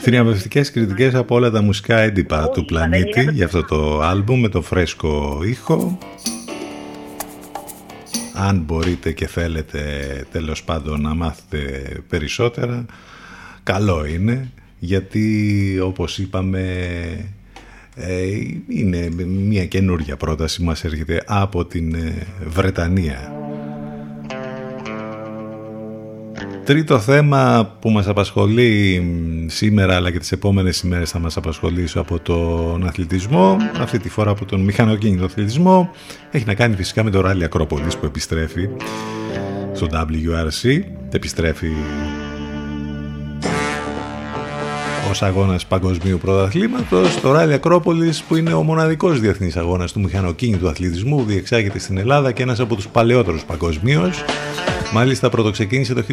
θριαμβευτικές 0.00 0.70
κριτικές 0.70 1.14
από 1.14 1.34
όλα 1.34 1.50
τα 1.50 1.62
μουσικά 1.62 1.98
έντυπα 1.98 2.48
του 2.48 2.64
πλανήτη 2.64 3.28
για 3.32 3.44
αυτό 3.44 3.64
το 3.64 4.00
άλμπουμ 4.00 4.40
με 4.40 4.48
το 4.48 4.62
φρέσκο 4.62 5.40
ήχο. 5.44 5.98
Αν 8.34 8.62
μπορείτε 8.66 9.12
και 9.12 9.26
θέλετε 9.26 9.80
τέλος 10.32 10.64
πάντων 10.64 11.00
να 11.00 11.14
μάθετε 11.14 11.88
περισσότερα 12.08 12.84
καλό 13.62 14.04
είναι 14.04 14.50
γιατί 14.78 15.78
όπως 15.82 16.18
είπαμε 16.18 16.62
ε, 17.94 18.26
είναι 18.68 19.10
μια 19.26 19.66
καινούργια 19.66 20.16
πρόταση 20.16 20.62
μας 20.62 20.84
έρχεται 20.84 21.22
από 21.26 21.64
την 21.64 21.94
ε, 21.94 22.26
Βρετανία 22.46 23.43
Τρίτο 26.64 26.98
θέμα 26.98 27.72
που 27.80 27.90
μας 27.90 28.08
απασχολεί 28.08 29.00
μ, 29.00 29.48
σήμερα 29.48 29.94
αλλά 29.94 30.10
και 30.10 30.18
τις 30.18 30.32
επόμενες 30.32 30.80
ημέρες 30.80 31.10
θα 31.10 31.18
μας 31.18 31.36
απασχολήσει 31.36 31.98
από 31.98 32.18
τον 32.18 32.86
αθλητισμό 32.86 33.56
αυτή 33.80 33.98
τη 33.98 34.08
φορά 34.08 34.30
από 34.30 34.44
τον 34.44 34.60
μηχανοκίνητο 34.60 35.24
αθλητισμό 35.24 35.90
έχει 36.30 36.44
να 36.46 36.54
κάνει 36.54 36.76
φυσικά 36.76 37.02
με 37.02 37.10
το 37.10 37.20
ράλι 37.20 37.44
Ακρόπολης 37.44 37.96
που 37.96 38.06
επιστρέφει 38.06 38.68
στο 39.72 39.86
WRC 39.92 40.80
επιστρέφει 41.10 41.72
ως 45.10 45.22
αγώνας 45.22 45.66
παγκοσμίου 45.66 46.18
πρωταθλήματος 46.18 47.20
το 47.20 47.32
Ράλι 47.32 47.52
Ακρόπολης 47.52 48.22
που 48.22 48.36
είναι 48.36 48.52
ο 48.52 48.62
μοναδικός 48.62 49.20
διεθνής 49.20 49.56
αγώνας 49.56 49.92
του 49.92 50.00
μηχανοκίνητου 50.00 50.68
αθλητισμού 50.68 51.16
που 51.16 51.24
διεξάγεται 51.24 51.78
στην 51.78 51.98
Ελλάδα 51.98 52.32
και 52.32 52.42
ένας 52.42 52.60
από 52.60 52.74
τους 52.74 52.86
παλαιότερους 52.86 53.44
παγκοσμίως. 53.44 54.24
Μάλιστα 54.96 55.28
πρωτοξεκίνησε 55.28 55.94
το 55.94 56.04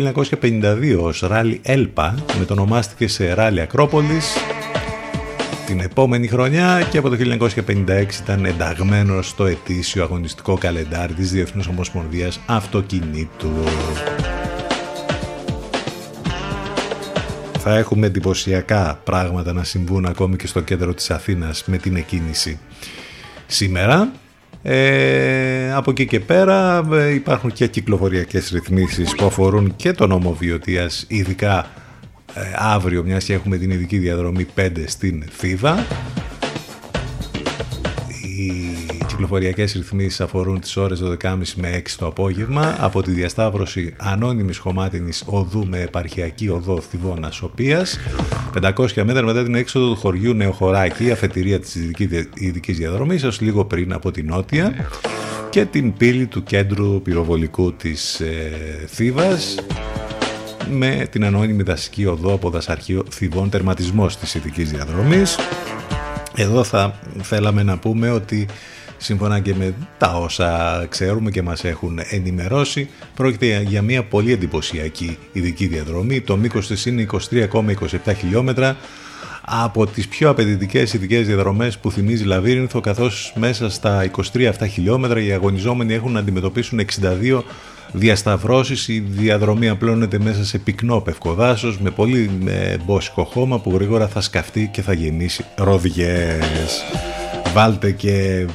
1952 0.41 0.97
ως 0.99 1.19
Ράλι 1.19 1.59
Έλπα 1.63 2.15
μετονομάστηκε 2.39 3.07
σε 3.07 3.33
Ράλι 3.33 3.61
Ακρόπολης 3.61 4.35
την 5.65 5.79
επόμενη 5.79 6.27
χρονιά 6.27 6.87
και 6.91 6.97
από 6.97 7.09
το 7.09 7.17
1956 7.19 8.05
ήταν 8.23 8.45
ενταγμένο 8.45 9.21
στο 9.21 9.45
ετήσιο 9.45 10.03
αγωνιστικό 10.03 10.57
καλεντάρι 10.57 11.13
της 11.13 11.31
Διεθνούς 11.31 11.67
Ομοσπονδίας 11.67 12.39
Αυτοκινήτου. 12.45 13.51
θα 17.59 17.77
έχουμε 17.77 18.07
εντυπωσιακά 18.07 18.99
πράγματα 19.03 19.53
να 19.53 19.63
συμβούν 19.63 20.05
ακόμη 20.05 20.35
και 20.35 20.47
στο 20.47 20.61
κέντρο 20.61 20.93
της 20.93 21.11
Αθήνας 21.11 21.63
με 21.65 21.77
την 21.77 21.95
εκκίνηση 21.95 22.59
σήμερα. 23.47 24.11
Ε, 24.63 25.73
από 25.73 25.91
εκεί 25.91 26.05
και 26.05 26.19
πέρα 26.19 26.87
ε, 26.91 27.13
υπάρχουν 27.13 27.51
και 27.51 27.67
κυκλοφοριακές 27.67 28.49
ρυθμίσεις 28.49 29.15
που 29.15 29.25
αφορούν 29.25 29.75
και 29.75 29.91
τον 29.91 30.09
νόμο 30.09 30.33
Βιωτίας, 30.33 31.05
ειδικά 31.07 31.67
ε, 32.33 32.41
αύριο 32.55 33.03
μιας 33.03 33.25
και 33.25 33.33
έχουμε 33.33 33.57
την 33.57 33.71
ειδική 33.71 33.97
διαδρομή 33.97 34.45
5 34.55 34.69
στην 34.85 35.23
Θήβα. 35.31 35.85
Οι 38.41 39.05
κυκλοφοριακές 39.07 39.73
ρυθμίσεις 39.73 40.21
αφορούν 40.21 40.59
τις 40.59 40.77
ώρες 40.77 41.01
12.30 41.03 41.37
με 41.55 41.69
6 41.77 41.95
το 41.97 42.05
απόγευμα. 42.05 42.75
Από 42.79 43.01
τη 43.01 43.11
διασταύρωση 43.11 43.93
ανώνυμης 43.97 44.57
χωμάτινης 44.57 45.23
οδού 45.25 45.67
με 45.67 45.79
επαρχιακή 45.81 46.49
οδό 46.49 46.81
Θηβώνα 46.81 47.31
Σοπίας. 47.31 47.99
500 48.53 49.03
μέτρα 49.03 49.23
μετά 49.23 49.43
την 49.43 49.55
έξοδο 49.55 49.87
του 49.89 49.95
χωριού 49.95 50.33
Νεοχωράκη 50.33 51.11
αφετηρία 51.11 51.59
της 51.59 51.75
ειδική- 51.75 52.29
ειδικής 52.33 52.77
διαδρομής 52.77 53.23
ως 53.23 53.41
λίγο 53.41 53.65
πριν 53.65 53.93
από 53.93 54.11
την 54.11 54.25
νότια. 54.25 54.73
Και 55.49 55.65
την 55.65 55.93
πύλη 55.93 56.25
του 56.25 56.43
κέντρου 56.43 57.01
πυροβολικού 57.01 57.73
της 57.73 58.19
ε, 58.19 58.51
Θήβας 58.87 59.55
με 60.69 61.07
την 61.11 61.25
ανώνυμη 61.25 61.63
δασική 61.63 62.05
οδό 62.05 62.33
από 62.33 62.49
δασαρχείο 62.49 63.03
Θηβών. 63.11 63.49
Τερματισμός 63.49 64.17
της 64.17 64.35
ειδικής 64.35 64.71
διαδρομής 64.71 65.37
εδώ 66.35 66.63
θα 66.63 66.93
θέλαμε 67.21 67.63
να 67.63 67.77
πούμε 67.77 68.09
ότι 68.09 68.47
σύμφωνα 68.97 69.39
και 69.39 69.55
με 69.55 69.73
τα 69.97 70.13
όσα 70.15 70.85
ξέρουμε 70.89 71.31
και 71.31 71.41
μας 71.41 71.63
έχουν 71.63 71.99
ενημερώσει 72.09 72.89
πρόκειται 73.15 73.61
για 73.61 73.81
μια 73.81 74.03
πολύ 74.03 74.31
εντυπωσιακή 74.31 75.17
ειδική 75.31 75.67
διαδρομή. 75.67 76.21
Το 76.21 76.37
μήκος 76.37 76.67
της 76.67 76.85
είναι 76.85 77.07
23,27 77.31 78.13
χιλιόμετρα 78.17 78.77
από 79.41 79.87
τις 79.87 80.07
πιο 80.07 80.29
απαιτητικές 80.29 80.93
ειδικές 80.93 81.27
διαδρομές 81.27 81.77
που 81.77 81.91
θυμίζει 81.91 82.23
Λαβύρινθο 82.23 82.79
καθώς 82.79 83.33
μέσα 83.35 83.69
στα 83.69 84.11
23 84.33 84.43
αυτά 84.43 84.67
χιλιόμετρα 84.67 85.21
οι 85.21 85.31
αγωνιζόμενοι 85.31 85.93
έχουν 85.93 86.11
να 86.11 86.19
αντιμετωπίσουν 86.19 86.79
62 87.01 87.41
διασταυρώσεις 87.91 88.87
η 88.87 88.99
διαδρομή 88.99 89.69
απλώνεται 89.69 90.19
μέσα 90.19 90.45
σε 90.45 90.57
πυκνό 90.57 90.99
πευκοδάσος 90.99 91.79
με 91.79 91.89
πολύ 91.89 92.29
ε, 92.47 92.77
μπόσικο 92.85 93.23
χώμα 93.23 93.59
που 93.59 93.71
γρήγορα 93.73 94.07
θα 94.07 94.21
σκαφτεί 94.21 94.69
και 94.73 94.81
θα 94.81 94.93
γεννήσει 94.93 95.45
ροδιές 95.55 96.83
βάλτε 97.53 97.91
και 97.91 98.45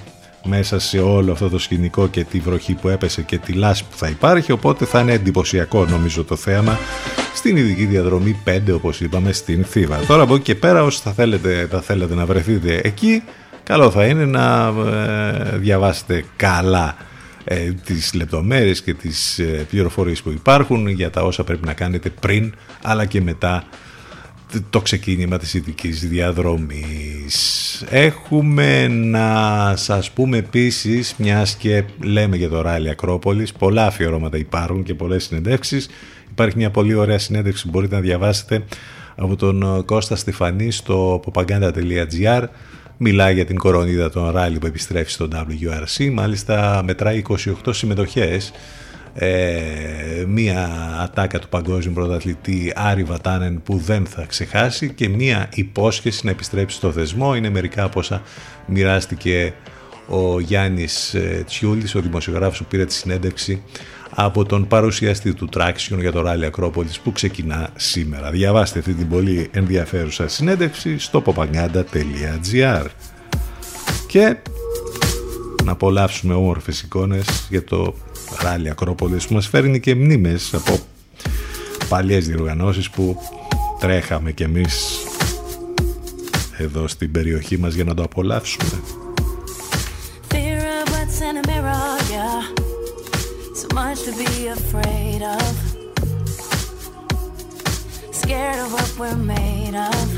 μέσα 0.44 0.78
σε 0.78 0.98
όλο 0.98 1.32
αυτό 1.32 1.48
το 1.48 1.58
σκηνικό 1.58 2.08
και 2.08 2.24
τη 2.24 2.38
βροχή 2.38 2.74
που 2.74 2.88
έπεσε 2.88 3.22
και 3.22 3.38
τη 3.38 3.52
λάσπη 3.52 3.86
που 3.90 3.96
θα 3.96 4.08
υπάρχει 4.08 4.52
οπότε 4.52 4.84
θα 4.84 5.00
είναι 5.00 5.12
εντυπωσιακό 5.12 5.84
νομίζω 5.84 6.24
το 6.24 6.36
θέαμα 6.36 6.78
στην 7.34 7.56
ειδική 7.56 7.84
διαδρομή 7.84 8.42
5 8.46 8.58
όπως 8.74 9.00
είπαμε 9.00 9.32
στην 9.32 9.64
Θήβα. 9.64 9.96
Τώρα 10.06 10.22
από 10.22 10.34
εκεί 10.34 10.42
και 10.42 10.54
πέρα 10.54 10.82
όσοι 10.82 11.00
θα 11.02 11.12
θέλετε, 11.12 11.68
θα 11.70 11.80
θέλετε 11.80 12.14
να 12.14 12.26
βρεθείτε 12.26 12.80
εκεί 12.84 13.22
καλό 13.62 13.90
θα 13.90 14.04
είναι 14.04 14.24
να 14.24 14.72
ε, 15.52 15.56
διαβάσετε 15.58 16.24
καλά 16.36 16.96
ε, 17.48 17.72
τις 17.72 18.14
λεπτομέρειες 18.14 18.82
και 18.82 18.94
τις 18.94 19.38
ε, 19.38 19.66
πληροφορίες 19.70 20.22
που 20.22 20.30
υπάρχουν 20.30 20.86
για 20.88 21.10
τα 21.10 21.22
όσα 21.22 21.44
πρέπει 21.44 21.66
να 21.66 21.72
κάνετε 21.72 22.10
πριν 22.10 22.54
αλλά 22.82 23.04
και 23.04 23.20
μετά 23.20 23.64
το 24.70 24.80
ξεκίνημα 24.80 25.38
της 25.38 25.54
ειδικής 25.54 26.08
διαδρομής. 26.08 27.84
Έχουμε 27.90 28.88
να 28.88 29.72
σας 29.76 30.10
πούμε 30.10 30.36
επίσης, 30.36 31.14
μιας 31.18 31.54
και 31.54 31.84
λέμε 32.00 32.36
για 32.36 32.48
το 32.48 32.60
ράλι 32.60 32.88
Ακρόπολης, 32.88 33.52
πολλά 33.52 33.86
αφιερώματα 33.86 34.36
υπάρχουν 34.36 34.82
και 34.82 34.94
πολλές 34.94 35.24
συνεντεύξεις. 35.24 35.88
Υπάρχει 36.30 36.56
μια 36.56 36.70
πολύ 36.70 36.94
ωραία 36.94 37.18
συνέντευξη 37.18 37.64
που 37.64 37.70
μπορείτε 37.70 37.94
να 37.94 38.00
διαβάσετε 38.00 38.64
από 39.16 39.36
τον 39.36 39.84
Κώστα 39.84 40.16
Στεφανή 40.16 40.70
στο 40.70 41.20
popaganda.gr 41.26 42.42
Μιλάει 42.98 43.34
για 43.34 43.44
την 43.44 43.58
κορονίδα 43.58 44.10
των 44.10 44.30
ράλι 44.30 44.58
που 44.58 44.66
επιστρέφει 44.66 45.10
στο 45.10 45.28
WRC. 45.32 46.10
Μάλιστα 46.12 46.82
μετράει 46.84 47.22
28 47.28 47.52
συμμετοχές 47.70 48.52
ε, 49.14 50.24
μία 50.26 50.68
ατάκα 51.02 51.38
του 51.38 51.48
παγκόσμιου 51.48 51.94
πρωταθλητή 51.94 52.72
Άρη 52.74 53.04
Βατάνεν 53.04 53.62
που 53.62 53.76
δεν 53.76 54.06
θα 54.06 54.24
ξεχάσει 54.24 54.92
και 54.92 55.08
μία 55.08 55.48
υπόσχεση 55.54 56.24
να 56.24 56.30
επιστρέψει 56.30 56.76
στο 56.76 56.92
θεσμό 56.92 57.34
είναι 57.34 57.50
μερικά 57.50 57.84
από 57.84 58.00
όσα 58.00 58.22
μοιράστηκε 58.66 59.52
ο 60.08 60.40
Γιάννης 60.40 61.14
ε, 61.14 61.42
Τσιούλης 61.46 61.94
ο 61.94 62.00
δημοσιογράφος 62.00 62.58
που 62.58 62.64
πήρε 62.64 62.84
τη 62.84 62.92
συνέντευξη 62.92 63.62
από 64.18 64.44
τον 64.44 64.66
παρουσιαστή 64.66 65.34
του 65.34 65.48
Traction 65.56 65.98
για 65.98 66.12
το 66.12 66.20
ράλι 66.20 66.44
Ακρόπολης 66.44 67.00
που 67.00 67.12
ξεκινά 67.12 67.70
σήμερα. 67.76 68.30
Διαβάστε 68.30 68.78
αυτή 68.78 68.94
την 68.94 69.08
πολύ 69.08 69.48
ενδιαφέρουσα 69.52 70.28
συνέντευξη 70.28 70.98
στο 70.98 71.22
popaganda.gr 71.26 72.86
και 74.06 74.36
να 75.64 75.72
απολαύσουμε 75.72 76.34
όμορφες 76.34 76.82
εικόνες 76.82 77.46
για 77.50 77.64
το 77.64 77.94
ράλι 78.42 78.70
Ακρόπολης 78.70 79.26
που 79.26 79.34
μας 79.34 79.48
φέρνει 79.48 79.80
και 79.80 79.94
μνήμες 79.94 80.54
από 80.54 80.78
παλιές 81.88 82.26
διοργανώσεις 82.26 82.90
που 82.90 83.16
τρέχαμε 83.80 84.32
κι 84.32 84.42
εμείς 84.42 84.98
εδώ 86.56 86.88
στην 86.88 87.10
περιοχή 87.10 87.58
μας 87.58 87.74
για 87.74 87.84
να 87.84 87.94
το 87.94 88.02
απολαύσουμε. 88.02 88.80
Much 93.76 94.04
to 94.04 94.12
be 94.12 94.46
afraid 94.46 95.20
of. 95.20 95.54
Scared 98.10 98.58
of 98.58 98.72
what 98.72 98.98
we're 98.98 99.16
made 99.16 99.74
of. 99.74 100.08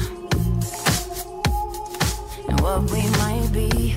And 2.49 2.61
what 2.61 2.83
we 2.93 3.03
might 3.23 3.51
be. 3.53 3.97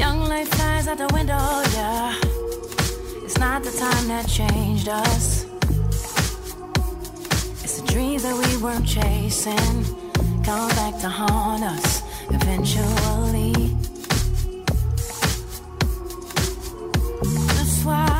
Young 0.00 0.18
life 0.32 0.48
flies 0.48 0.88
out 0.88 0.98
the 0.98 1.08
window, 1.14 1.62
yeah. 1.78 2.18
It's 3.22 3.38
not 3.38 3.62
the 3.62 3.70
time 3.70 4.08
that 4.08 4.26
changed 4.28 4.88
us. 4.88 5.44
It's 7.62 7.80
the 7.80 7.86
dreams 7.86 8.24
that 8.24 8.34
we 8.34 8.56
weren't 8.60 8.84
chasing 8.84 9.84
come 10.42 10.68
back 10.70 10.98
to 11.02 11.08
haunt 11.08 11.62
us 11.62 12.02
eventually. 12.30 13.29
soir. 17.80 18.19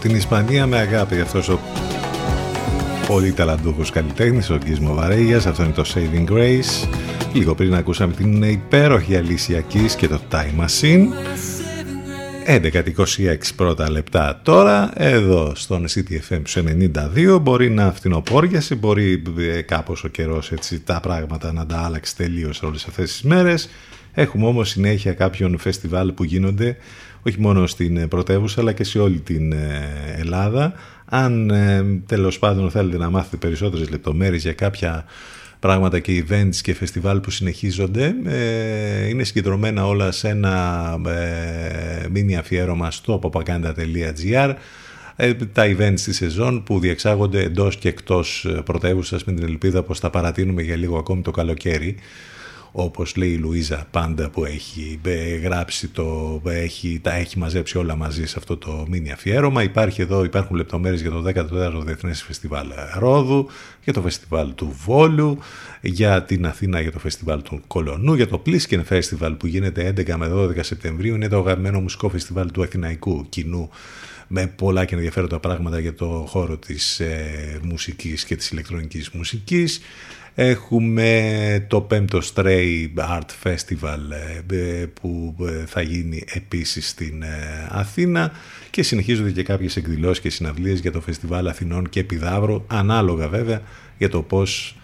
Την 0.00 0.14
Ισπανία 0.14 0.66
με 0.66 0.78
αγάπη 0.78 1.20
αυτός 1.20 1.48
ο 1.48 1.60
πολύ 3.06 3.32
ταλαντούχος 3.32 3.90
καλλιτέχνης, 3.90 4.50
ο 4.50 4.58
Γκίσμο 4.64 4.94
Βαρέγιας, 4.94 5.46
αυτό 5.46 5.62
είναι 5.62 5.72
το 5.72 5.84
Saving 5.94 6.30
Grace. 6.30 6.88
Λίγο 7.32 7.54
πριν 7.54 7.74
ακούσαμε 7.74 8.12
την 8.12 8.42
υπέροχη 8.42 9.16
Αλήσια 9.16 9.64
Keys 9.72 9.90
και 9.96 10.08
το 10.08 10.20
Time 10.30 10.64
Machine. 10.64 11.06
11.26 12.46 13.36
πρώτα 13.56 13.90
λεπτά 13.90 14.40
τώρα, 14.42 14.90
εδώ 14.94 15.52
στον 15.54 15.84
CTFM 15.88 16.40
στους 16.44 16.56
92, 16.56 17.38
μπορεί 17.42 17.70
να 17.70 17.92
φθινοπόριασε, 17.92 18.74
μπορεί 18.74 19.22
ε, 19.38 19.60
κάπως 19.62 20.04
ο 20.04 20.08
καιρός 20.08 20.52
έτσι 20.52 20.80
τα 20.80 21.00
πράγματα 21.00 21.52
να 21.52 21.66
τα 21.66 21.78
άλλαξει 21.78 22.16
τελείως 22.16 22.62
όλες 22.62 22.84
αυτές 22.84 23.10
τις 23.10 23.22
μέρες. 23.22 23.68
Έχουμε 24.14 24.46
όμως 24.46 24.68
συνέχεια 24.68 25.12
κάποιον 25.12 25.58
φεστιβάλ 25.58 26.12
που 26.12 26.24
γίνονται 26.24 26.76
όχι 27.22 27.40
μόνο 27.40 27.66
στην 27.66 27.96
ε, 27.96 28.06
πρωτεύουσα 28.06 28.60
αλλά 28.60 28.72
και 28.72 28.84
σε 28.84 28.98
όλη 28.98 29.18
την 29.18 29.52
ε, 29.52 29.88
Ελλάδα. 30.18 30.72
Αν 31.04 31.50
ε, 31.50 31.84
τέλος 32.06 32.38
πάντων 32.38 32.70
θέλετε 32.70 32.96
να 32.96 33.10
μάθετε 33.10 33.36
περισσότερες 33.36 33.90
λεπτομέρειες 33.90 34.42
για 34.42 34.52
κάποια 34.52 35.04
πράγματα 35.60 35.98
και 35.98 36.24
events 36.28 36.56
και 36.62 36.74
φεστιβάλ 36.74 37.20
που 37.20 37.30
συνεχίζονται 37.30 38.14
ε, 38.24 39.08
είναι 39.08 39.24
συγκεντρωμένα 39.24 39.86
όλα 39.86 40.10
σε 40.10 40.28
ένα 40.28 40.96
ε, 41.06 42.08
μίνι 42.10 42.36
αφιέρωμα 42.36 42.90
στο 42.90 43.20
popaganda.gr 43.22 44.54
ε, 45.16 45.34
τα 45.34 45.64
events 45.66 46.00
της 46.00 46.16
σεζόν 46.16 46.62
που 46.62 46.78
διεξάγονται 46.78 47.42
εντός 47.42 47.76
και 47.76 47.88
εκτός 47.88 48.44
ε, 48.44 48.62
πρωτεύουσας 48.64 49.24
με 49.24 49.32
την 49.32 49.44
ελπίδα 49.44 49.82
πως 49.82 49.98
θα 49.98 50.10
παρατείνουμε 50.10 50.62
για 50.62 50.76
λίγο 50.76 50.98
ακόμη 50.98 51.22
το 51.22 51.30
καλοκαίρι 51.30 51.96
όπως 52.72 53.16
λέει 53.16 53.28
η 53.28 53.36
Λουίζα 53.36 53.86
πάντα 53.90 54.30
που 54.30 54.44
έχει 54.44 55.00
ε, 55.04 55.36
γράψει 55.36 55.88
το, 55.88 56.40
έχει, 56.44 57.00
τα 57.02 57.14
έχει 57.14 57.38
μαζέψει 57.38 57.78
όλα 57.78 57.96
μαζί 57.96 58.26
σε 58.26 58.34
αυτό 58.38 58.56
το 58.56 58.86
μίνι 58.88 59.12
αφιέρωμα. 59.12 59.62
Υπάρχει 59.62 60.02
εδώ, 60.02 60.24
υπάρχουν 60.24 60.56
λεπτομέρειες 60.56 61.00
για 61.00 61.10
το 61.10 61.22
14ο 61.34 61.82
Διεθνές 61.84 62.22
Φεστιβάλ 62.22 62.66
Ρόδου, 62.98 63.48
για 63.84 63.92
το 63.92 64.02
Φεστιβάλ 64.02 64.54
του 64.54 64.76
Βόλου, 64.84 65.38
για 65.80 66.22
την 66.22 66.46
Αθήνα 66.46 66.80
για 66.80 66.92
το 66.92 66.98
Φεστιβάλ 66.98 67.42
του 67.42 67.60
Κολονού, 67.66 68.14
για 68.14 68.28
το 68.28 68.42
Plisken 68.46 68.82
Festival 68.88 69.34
που 69.38 69.46
γίνεται 69.46 69.94
11 69.96 70.14
με 70.16 70.30
12 70.34 70.58
Σεπτεμβρίου, 70.60 71.14
είναι 71.14 71.28
το 71.28 71.38
αγαπημένο 71.38 71.80
μουσικό 71.80 72.08
φεστιβάλ 72.08 72.50
του 72.50 72.62
αθηναϊκού 72.62 73.26
κοινού 73.28 73.70
με 74.32 74.46
πολλά 74.46 74.84
και 74.84 74.94
ενδιαφέροντα 74.94 75.40
πράγματα 75.40 75.78
για 75.78 75.94
το 75.94 76.24
χώρο 76.28 76.56
της 76.56 77.00
ε, 77.00 77.60
μουσικής 77.62 78.24
και 78.24 78.36
της 78.36 78.50
ηλεκτρονικής 78.50 79.10
μουσικής. 79.10 79.80
Έχουμε 80.42 81.66
το 81.68 81.80
πέμπτο 81.80 82.20
Stray 82.34 82.88
Art 82.96 83.28
Festival 83.42 83.98
ε, 84.50 84.84
που 85.00 85.36
ε, 85.40 85.64
θα 85.66 85.80
γίνει 85.80 86.24
επίσης 86.34 86.88
στην 86.88 87.22
ε, 87.22 87.68
Αθήνα 87.68 88.32
και 88.70 88.82
συνεχίζονται 88.82 89.30
και 89.30 89.42
κάποιες 89.42 89.76
εκδηλώσεις 89.76 90.20
και 90.20 90.30
συναυλίες 90.30 90.80
για 90.80 90.92
το 90.92 91.00
Φεστιβάλ 91.00 91.46
Αθηνών 91.48 91.88
και 91.88 92.00
Επιδαύρου 92.00 92.64
ανάλογα 92.66 93.28
βέβαια 93.28 93.62
για 93.98 94.08
το 94.08 94.22
πώς 94.22 94.76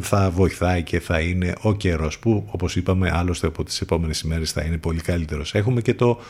θα 0.00 0.30
βοηθάει 0.30 0.82
και 0.82 1.00
θα 1.00 1.20
είναι 1.20 1.52
ο 1.60 1.74
καιρός 1.74 2.18
που 2.18 2.48
όπως 2.50 2.76
είπαμε 2.76 3.10
άλλωστε 3.14 3.46
από 3.46 3.64
τις 3.64 3.80
επόμενες 3.80 4.20
ημέρες 4.20 4.52
θα 4.52 4.62
είναι 4.62 4.78
πολύ 4.78 5.00
καλύτερος. 5.00 5.54
Έχουμε 5.54 5.80
και 5.80 5.94
το 5.94 6.20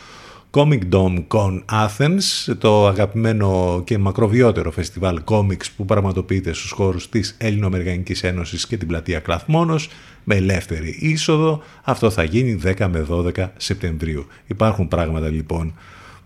Comic 0.56 0.80
Dome 0.90 1.24
Con 1.28 1.62
Athens, 1.72 2.54
το 2.58 2.86
αγαπημένο 2.86 3.82
και 3.84 3.98
μακροβιότερο 3.98 4.70
φεστιβάλ 4.70 5.20
comics 5.24 5.66
που 5.76 5.84
πραγματοποιείται 5.84 6.52
στους 6.52 6.70
χώρους 6.70 7.08
της 7.08 7.34
Ελληνοαμερικανικής 7.38 8.22
Ένωσης 8.22 8.66
και 8.66 8.76
την 8.76 8.88
πλατεία 8.88 9.18
Κλαθμόνος 9.18 9.88
με 10.24 10.34
ελεύθερη 10.34 10.96
είσοδο. 11.00 11.62
Αυτό 11.82 12.10
θα 12.10 12.24
γίνει 12.24 12.60
10 12.64 12.88
με 12.90 13.06
12 13.10 13.48
Σεπτεμβρίου. 13.56 14.26
Υπάρχουν 14.46 14.88
πράγματα 14.88 15.28
λοιπόν 15.28 15.74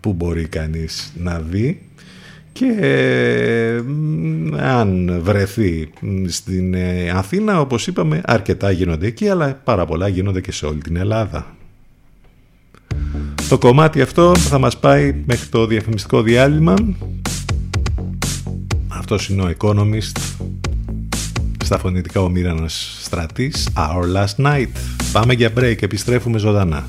που 0.00 0.12
μπορεί 0.12 0.48
κανείς 0.48 1.12
να 1.16 1.38
δει 1.38 1.82
και 2.52 2.76
ε, 2.80 3.82
αν 4.58 5.20
βρεθεί 5.22 5.90
στην 6.26 6.74
ε, 6.74 7.10
Αθήνα 7.10 7.60
όπως 7.60 7.86
είπαμε 7.86 8.20
αρκετά 8.24 8.70
γίνονται 8.70 9.06
εκεί 9.06 9.28
αλλά 9.28 9.60
πάρα 9.64 9.84
πολλά 9.86 10.08
γίνονται 10.08 10.40
και 10.40 10.52
σε 10.52 10.66
όλη 10.66 10.80
την 10.80 10.96
Ελλάδα. 10.96 11.57
Το 13.48 13.58
κομμάτι 13.58 14.00
αυτό 14.00 14.36
θα 14.36 14.58
μας 14.58 14.78
πάει 14.78 15.14
μέχρι 15.26 15.46
το 15.48 15.66
διαφημιστικό 15.66 16.22
διάλειμμα. 16.22 16.74
Αυτός 18.88 19.28
είναι 19.28 19.42
ο 19.42 19.50
Economist 19.58 20.20
στα 21.64 21.78
φωνητικά 21.78 22.20
ο 22.20 22.28
Μύρανος 22.28 22.98
Στρατής 23.00 23.68
Our 23.76 24.16
Last 24.16 24.46
Night. 24.46 24.68
Πάμε 25.12 25.32
για 25.34 25.52
break, 25.56 25.82
επιστρέφουμε 25.82 26.38
ζωντανά. 26.38 26.88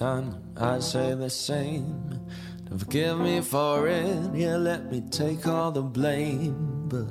I 0.00 0.80
say 0.80 1.14
the 1.14 1.30
same. 1.30 2.20
Don't 2.68 2.78
forgive 2.78 3.20
me 3.20 3.40
for 3.40 3.86
it, 3.86 4.34
yeah, 4.34 4.56
let 4.56 4.90
me 4.90 5.02
take 5.10 5.46
all 5.46 5.70
the 5.70 5.82
blame. 5.82 6.88
But 6.88 7.06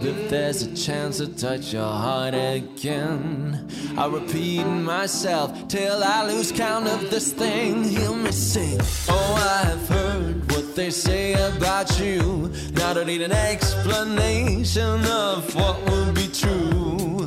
if 0.00 0.30
there's 0.30 0.62
a 0.62 0.74
chance 0.76 1.16
to 1.18 1.26
touch 1.26 1.72
your 1.72 1.82
heart 1.82 2.34
again, 2.34 3.68
I 3.98 4.06
repeat 4.06 4.64
myself 4.64 5.68
till 5.68 6.04
I 6.04 6.26
lose 6.26 6.52
count 6.52 6.86
of 6.86 7.10
this 7.10 7.32
thing. 7.32 7.82
Hear 7.82 8.14
me 8.14 8.30
sing. 8.30 8.78
Oh, 9.08 9.64
I've 9.64 9.88
heard 9.88 10.52
what 10.52 10.76
they 10.76 10.90
say 10.90 11.32
about 11.34 11.98
you. 11.98 12.52
Now 12.74 12.90
I 12.90 12.94
don't 12.94 13.06
need 13.08 13.22
an 13.22 13.32
explanation 13.32 15.04
of 15.06 15.52
what 15.56 15.82
will 15.86 16.12
be 16.12 16.28
true. 16.28 17.26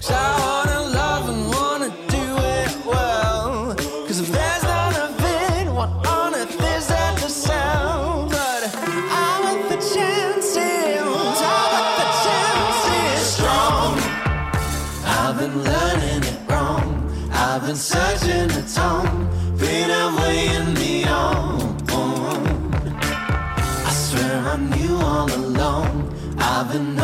Cause 0.00 0.10
I 0.10 0.38
wanna 0.40 0.75
loving 26.68 26.95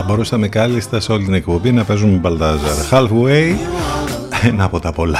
Θα 0.00 0.06
μπορούσαμε 0.06 0.48
κάλλιστα 0.48 1.00
σε 1.00 1.12
όλη 1.12 1.24
την 1.24 1.34
εκπομπή 1.34 1.72
να 1.72 1.84
παίζουμε 1.84 2.16
Μπαλτάζαρ. 2.16 2.76
Halfway, 2.90 3.54
ένα 4.42 4.64
από 4.64 4.80
τα 4.80 4.92
πολλά 4.92 5.18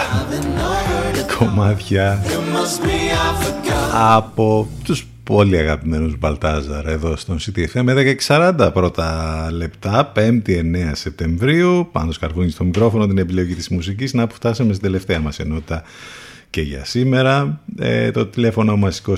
κομμάτια 1.38 2.22
It 2.24 2.28
must 2.28 2.84
be 2.84 2.88
I 2.88 3.44
forgot. 3.44 4.16
από 4.16 4.68
τους 4.84 5.06
πολύ 5.24 5.56
αγαπημένους 5.56 6.18
Μπαλτάζαρ 6.18 6.86
εδώ 6.86 7.16
στον 7.16 7.38
CTFM 7.38 7.82
με 7.82 8.16
10.40 8.26 8.70
πρώτα 8.72 9.48
λεπτά 9.52 10.12
5η 10.16 10.48
9 10.48 10.62
Σεπτεμβρίου 10.92 11.88
πάνω 11.92 12.12
σκαρβούνι 12.12 12.50
στο 12.50 12.64
μικρόφωνο 12.64 13.06
την 13.06 13.18
επιλογή 13.18 13.54
της 13.54 13.68
μουσικής 13.68 14.14
να 14.14 14.26
που 14.26 14.34
φτάσαμε 14.34 14.72
στην 14.72 14.84
τελευταία 14.86 15.20
μας 15.20 15.38
ενότητα 15.38 15.82
και 16.50 16.60
για 16.60 16.84
σήμερα 16.84 17.60
ε, 17.78 18.10
το 18.10 18.26
τηλέφωνο 18.26 18.76
μας 18.76 19.02
2261 19.06 19.16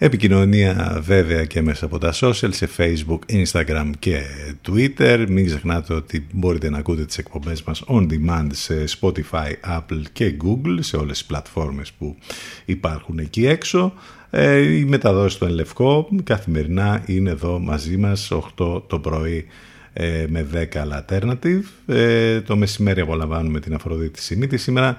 Επικοινωνία 0.00 0.98
βέβαια 1.02 1.44
και 1.44 1.62
μέσα 1.62 1.84
από 1.84 1.98
τα 1.98 2.12
social 2.20 2.48
σε 2.50 2.68
facebook, 2.76 3.18
instagram 3.28 3.90
και 3.98 4.22
twitter. 4.68 5.24
Μην 5.28 5.46
ξεχνάτε 5.46 5.94
ότι 5.94 6.26
μπορείτε 6.32 6.70
να 6.70 6.78
ακούτε 6.78 7.04
τις 7.04 7.18
εκπομπές 7.18 7.62
μας 7.62 7.84
on 7.86 8.06
demand 8.10 8.46
σε 8.52 8.84
spotify, 9.00 9.76
apple 9.76 10.02
και 10.12 10.36
google 10.44 10.78
σε 10.78 10.96
όλες 10.96 11.18
τις 11.18 11.26
πλατφόρμες 11.26 11.92
που 11.92 12.16
υπάρχουν 12.64 13.18
εκεί 13.18 13.46
έξω. 13.46 13.92
Ε, 14.30 14.56
η 14.58 14.84
μεταδόση 14.84 15.34
στο 15.34 15.46
Ελευκό 15.46 16.08
καθημερινά 16.24 17.02
είναι 17.06 17.30
εδώ 17.30 17.58
μαζί 17.58 17.96
μας 17.96 18.32
8 18.58 18.82
το 18.86 18.98
πρωί 18.98 19.46
ε, 19.92 20.26
με 20.28 20.46
10 20.54 20.66
alternative. 20.98 21.62
Ε, 21.86 22.40
το 22.40 22.56
μεσημέρι 22.56 23.00
απολαμβάνουμε 23.00 23.60
την 23.60 23.74
Αφροδίτη 23.74 24.20
Σιμίτη. 24.22 24.56
Σήμερα 24.56 24.98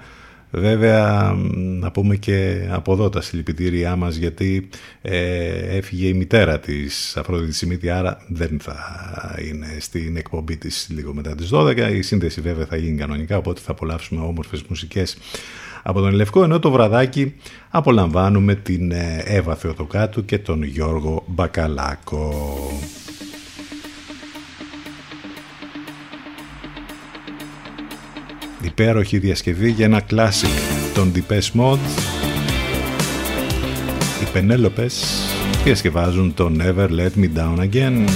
Βέβαια 0.50 1.32
να 1.80 1.90
πούμε 1.90 2.16
και 2.16 2.68
από 2.70 2.92
εδώ 2.92 3.08
τα 3.08 3.20
συλληπιτήριά 3.20 3.96
μας 3.96 4.16
γιατί 4.16 4.68
ε, 5.02 5.76
έφυγε 5.76 6.06
η 6.06 6.12
μητέρα 6.14 6.58
της 6.58 7.16
Αφροδίτη 7.16 7.52
Σιμίτη 7.52 7.90
άρα 7.90 8.24
δεν 8.28 8.60
θα 8.60 8.78
είναι 9.48 9.76
στην 9.78 10.16
εκπομπή 10.16 10.56
της 10.56 10.88
λίγο 10.90 11.14
μετά 11.14 11.34
τις 11.34 11.50
12 11.52 11.90
η 11.92 12.02
σύνδεση 12.02 12.40
βέβαια 12.40 12.66
θα 12.66 12.76
γίνει 12.76 12.98
κανονικά 12.98 13.36
οπότε 13.36 13.60
θα 13.60 13.70
απολαύσουμε 13.70 14.24
όμορφες 14.24 14.62
μουσικές 14.68 15.16
από 15.82 16.00
τον 16.00 16.12
Λευκό 16.12 16.42
ενώ 16.42 16.58
το 16.58 16.70
βραδάκι 16.70 17.34
απολαμβάνουμε 17.70 18.54
την 18.54 18.92
ε, 18.92 19.22
Εύα 19.24 19.54
Θεοτοκάτου 19.56 20.24
και 20.24 20.38
τον 20.38 20.62
Γιώργο 20.62 21.24
Μπακαλάκο. 21.26 22.34
Υπέροχη 28.62 29.18
διασκευή 29.18 29.70
για 29.70 29.84
ένα 29.84 30.02
classic 30.10 30.92
των 30.94 31.12
Depeche 31.14 31.60
Mode. 31.60 31.88
Οι 34.22 34.26
Πενέλοπες 34.32 35.04
διασκευάζουν 35.64 36.34
το 36.34 36.50
Never 36.58 36.88
Let 36.88 37.20
Me 37.20 37.28
Down 37.36 37.70
Again 37.70 38.08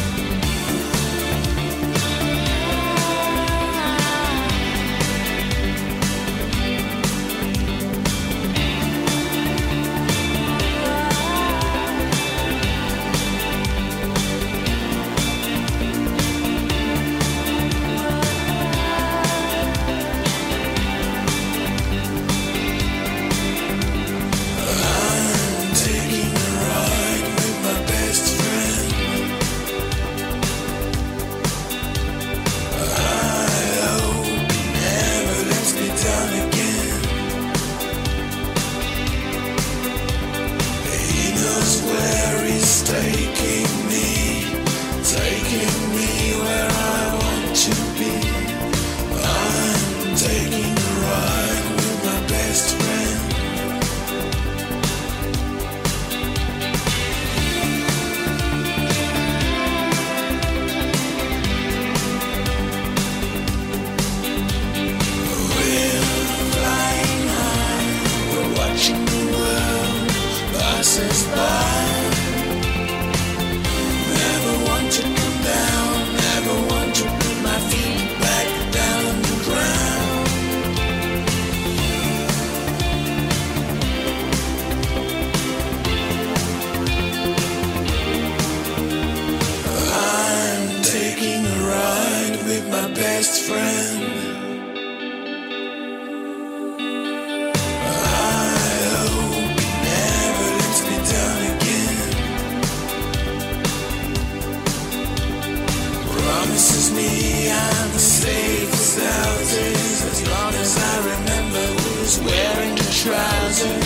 wearing 112.21 112.77
trousers. 112.77 113.84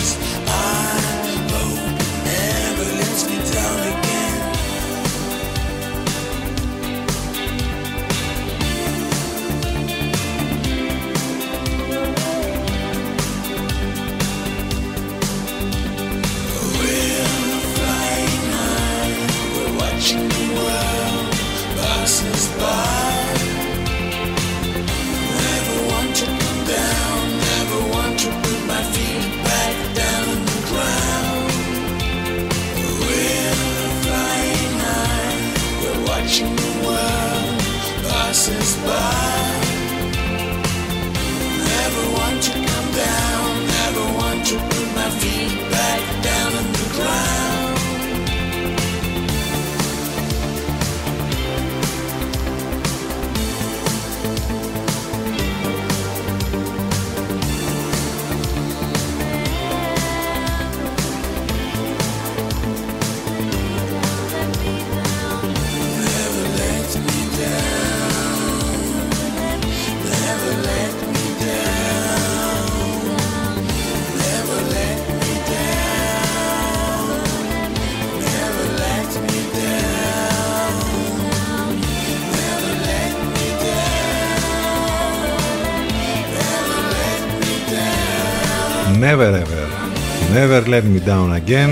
Let 90.69 90.83
me 90.83 90.99
down 91.07 91.31
again. 91.31 91.69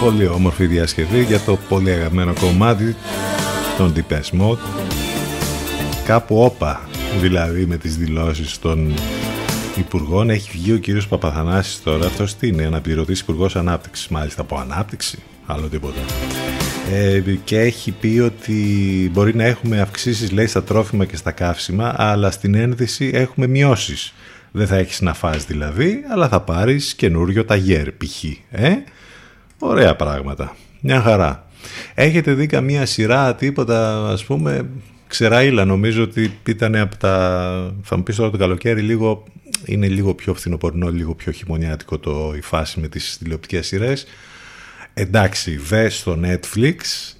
Πολύ 0.00 0.26
όμορφη 0.26 0.66
διασκευή 0.66 1.22
για 1.22 1.40
το 1.40 1.58
πολύ 1.68 1.90
αγαπημένο 1.90 2.32
κομμάτι 2.40 2.96
των 3.76 3.92
Deepest 3.96 4.40
Mode. 4.40 4.58
Κάπου 6.04 6.42
όπα 6.42 6.88
δηλαδή 7.20 7.66
με 7.66 7.76
τις 7.76 7.96
δηλώσεις 7.96 8.58
των 8.58 8.94
υπουργών. 9.76 10.30
Έχει 10.30 10.50
βγει 10.52 10.72
ο 10.72 10.76
κύριος 10.76 11.08
Παπαθανάσης 11.08 11.82
τώρα. 11.82 12.06
Αυτός 12.06 12.36
τι 12.36 12.48
είναι 12.48 12.64
αναπληρωτής 12.64 13.20
υπουργός 13.20 13.56
ανάπτυξης. 13.56 14.08
Μάλιστα 14.08 14.40
από 14.40 14.56
ανάπτυξη 14.56 15.18
άλλο 15.46 15.68
τίποτα. 15.68 16.00
Ε, 16.92 17.22
και 17.44 17.58
έχει 17.58 17.90
πει 17.90 18.18
ότι 18.18 18.54
μπορεί 19.12 19.34
να 19.34 19.44
έχουμε 19.44 19.80
αυξήσεις 19.80 20.30
λέει 20.30 20.46
στα 20.46 20.62
τρόφιμα 20.62 21.04
και 21.04 21.16
στα 21.16 21.30
καύσιμα 21.30 21.94
αλλά 21.96 22.30
στην 22.30 22.54
ένδυση 22.54 23.10
έχουμε 23.14 23.46
μειώσεις 23.46 24.12
δεν 24.52 24.66
θα 24.66 24.76
έχεις 24.76 25.00
να 25.00 25.14
φας 25.14 25.44
δηλαδή 25.44 26.04
αλλά 26.10 26.28
θα 26.28 26.40
πάρεις 26.40 26.94
καινούριο 26.94 27.44
ταγέρ 27.44 27.92
π.χ. 27.92 28.24
Ε; 28.50 28.72
ωραία 29.58 29.96
πράγματα. 29.96 30.56
Μια 30.80 31.00
χαρά. 31.00 31.48
Έχετε 31.94 32.32
δει 32.32 32.46
καμία 32.46 32.86
σειρά 32.86 33.34
τίποτα 33.34 34.08
ας 34.08 34.24
πούμε 34.24 34.68
ξεραίλα 35.06 35.64
νομίζω 35.64 36.02
ότι 36.02 36.38
ήταν 36.46 36.76
από 36.76 36.96
τα 36.96 37.74
θα 37.82 37.96
μου 37.96 38.02
πεις 38.02 38.16
τώρα 38.16 38.30
το 38.30 38.36
καλοκαίρι 38.36 38.80
λίγο 38.80 39.24
είναι 39.64 39.88
λίγο 39.88 40.14
πιο 40.14 40.34
φθινοπορεινό 40.34 40.88
λίγο 40.88 41.14
πιο 41.14 41.32
χειμωνιάτικο 41.32 41.98
το 41.98 42.32
η 42.36 42.40
φάση 42.40 42.80
με 42.80 42.88
τις 42.88 43.18
τηλεοπτικές 43.18 43.66
σειρές. 43.66 44.06
Εντάξει 44.94 45.56
δε 45.56 45.88
στο 45.88 46.18
Netflix 46.22 46.76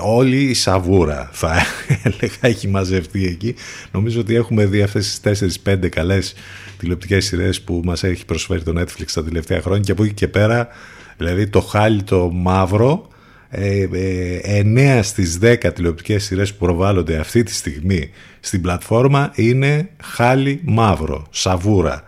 όλη 0.00 0.42
η 0.42 0.54
σαβούρα 0.54 1.30
θα 1.32 1.62
έλεγα 2.02 2.36
έχει 2.40 2.68
μαζευτεί 2.68 3.26
εκεί. 3.26 3.54
Νομίζω 3.92 4.20
ότι 4.20 4.34
έχουμε 4.34 4.66
δει 4.66 4.82
αυτές 4.82 5.20
τις 5.20 5.60
4-5 5.64 5.88
καλές 5.88 6.34
τηλεοπτικές 6.78 7.24
σειρές 7.24 7.60
που 7.60 7.80
μας 7.84 8.04
έχει 8.04 8.24
προσφέρει 8.24 8.62
το 8.62 8.80
Netflix 8.80 9.06
τα 9.14 9.24
τελευταία 9.24 9.60
χρόνια. 9.60 9.82
Και 9.82 9.92
από 9.92 10.04
εκεί 10.04 10.14
και 10.14 10.28
πέρα 10.28 10.68
δηλαδή 11.16 11.46
το 11.46 11.60
χάλι 11.60 12.02
το 12.02 12.30
μαύρο 12.32 13.08
ε, 13.48 13.88
ε, 14.42 14.62
9 14.64 15.00
στις 15.02 15.38
10 15.42 15.70
τηλεοπτικές 15.74 16.24
σειρές 16.24 16.52
που 16.52 16.64
προβάλλονται 16.64 17.16
αυτή 17.16 17.42
τη 17.42 17.54
στιγμή 17.54 18.10
στην 18.40 18.60
πλατφόρμα 18.60 19.32
είναι 19.34 19.88
χάλι 20.02 20.60
μαύρο, 20.64 21.26
σαβούρα 21.30 22.04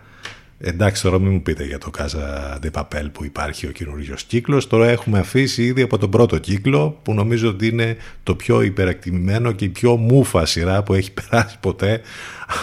Εντάξει, 0.61 1.01
τώρα 1.01 1.19
μην 1.19 1.31
μου 1.31 1.41
πείτε 1.41 1.65
για 1.65 1.77
το 1.77 1.91
Casa 1.97 2.59
de 2.63 2.71
Papel 2.71 3.07
που 3.11 3.25
υπάρχει 3.25 3.67
ο 3.67 3.71
καινούριο 3.71 4.15
κύκλος. 4.27 4.67
Τώρα 4.67 4.89
έχουμε 4.89 5.19
αφήσει 5.19 5.63
ήδη 5.63 5.81
από 5.81 5.97
τον 5.97 6.09
πρώτο 6.09 6.37
κύκλο 6.37 6.99
που 7.03 7.13
νομίζω 7.13 7.49
ότι 7.49 7.67
είναι 7.67 7.97
το 8.23 8.35
πιο 8.35 8.61
υπερακτιμημένο 8.61 9.51
και 9.51 9.65
η 9.65 9.69
πιο 9.69 9.95
μούφα 9.95 10.45
σειρά 10.45 10.83
που 10.83 10.93
έχει 10.93 11.11
περάσει 11.29 11.57
ποτέ 11.59 12.01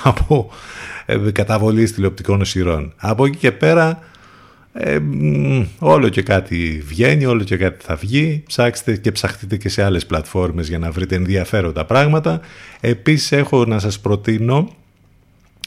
από 0.03 0.51
ε, 1.07 1.17
καταβολής 1.33 1.95
τηλεοπτικών 1.95 2.45
σειρών. 2.45 2.93
Από 2.97 3.27
εκεί 3.27 3.37
και 3.37 3.53
πέρα 3.53 3.99
ε, 4.73 4.99
μ, 4.99 5.65
όλο 5.79 6.09
και 6.09 6.23
κάτι 6.23 6.83
βγαίνει, 6.87 7.27
όλο 7.27 7.43
και 7.43 7.57
κάτι 7.57 7.85
θα 7.85 7.95
βγει. 7.95 8.43
Ψάξτε 8.47 8.97
και 8.97 9.13
ψαχτείτε 9.13 9.57
και 9.57 9.69
σε 9.69 9.83
άλλες 9.83 10.07
πλατφόρμες 10.07 10.69
για 10.69 10.79
να 10.79 10.91
βρείτε 10.91 11.15
ενδιαφέροντα 11.15 11.85
πράγματα. 11.85 12.41
Επίσης 12.81 13.33
έχω 13.33 13.65
να 13.65 13.79
σας 13.79 14.01
προτείνω, 14.01 14.75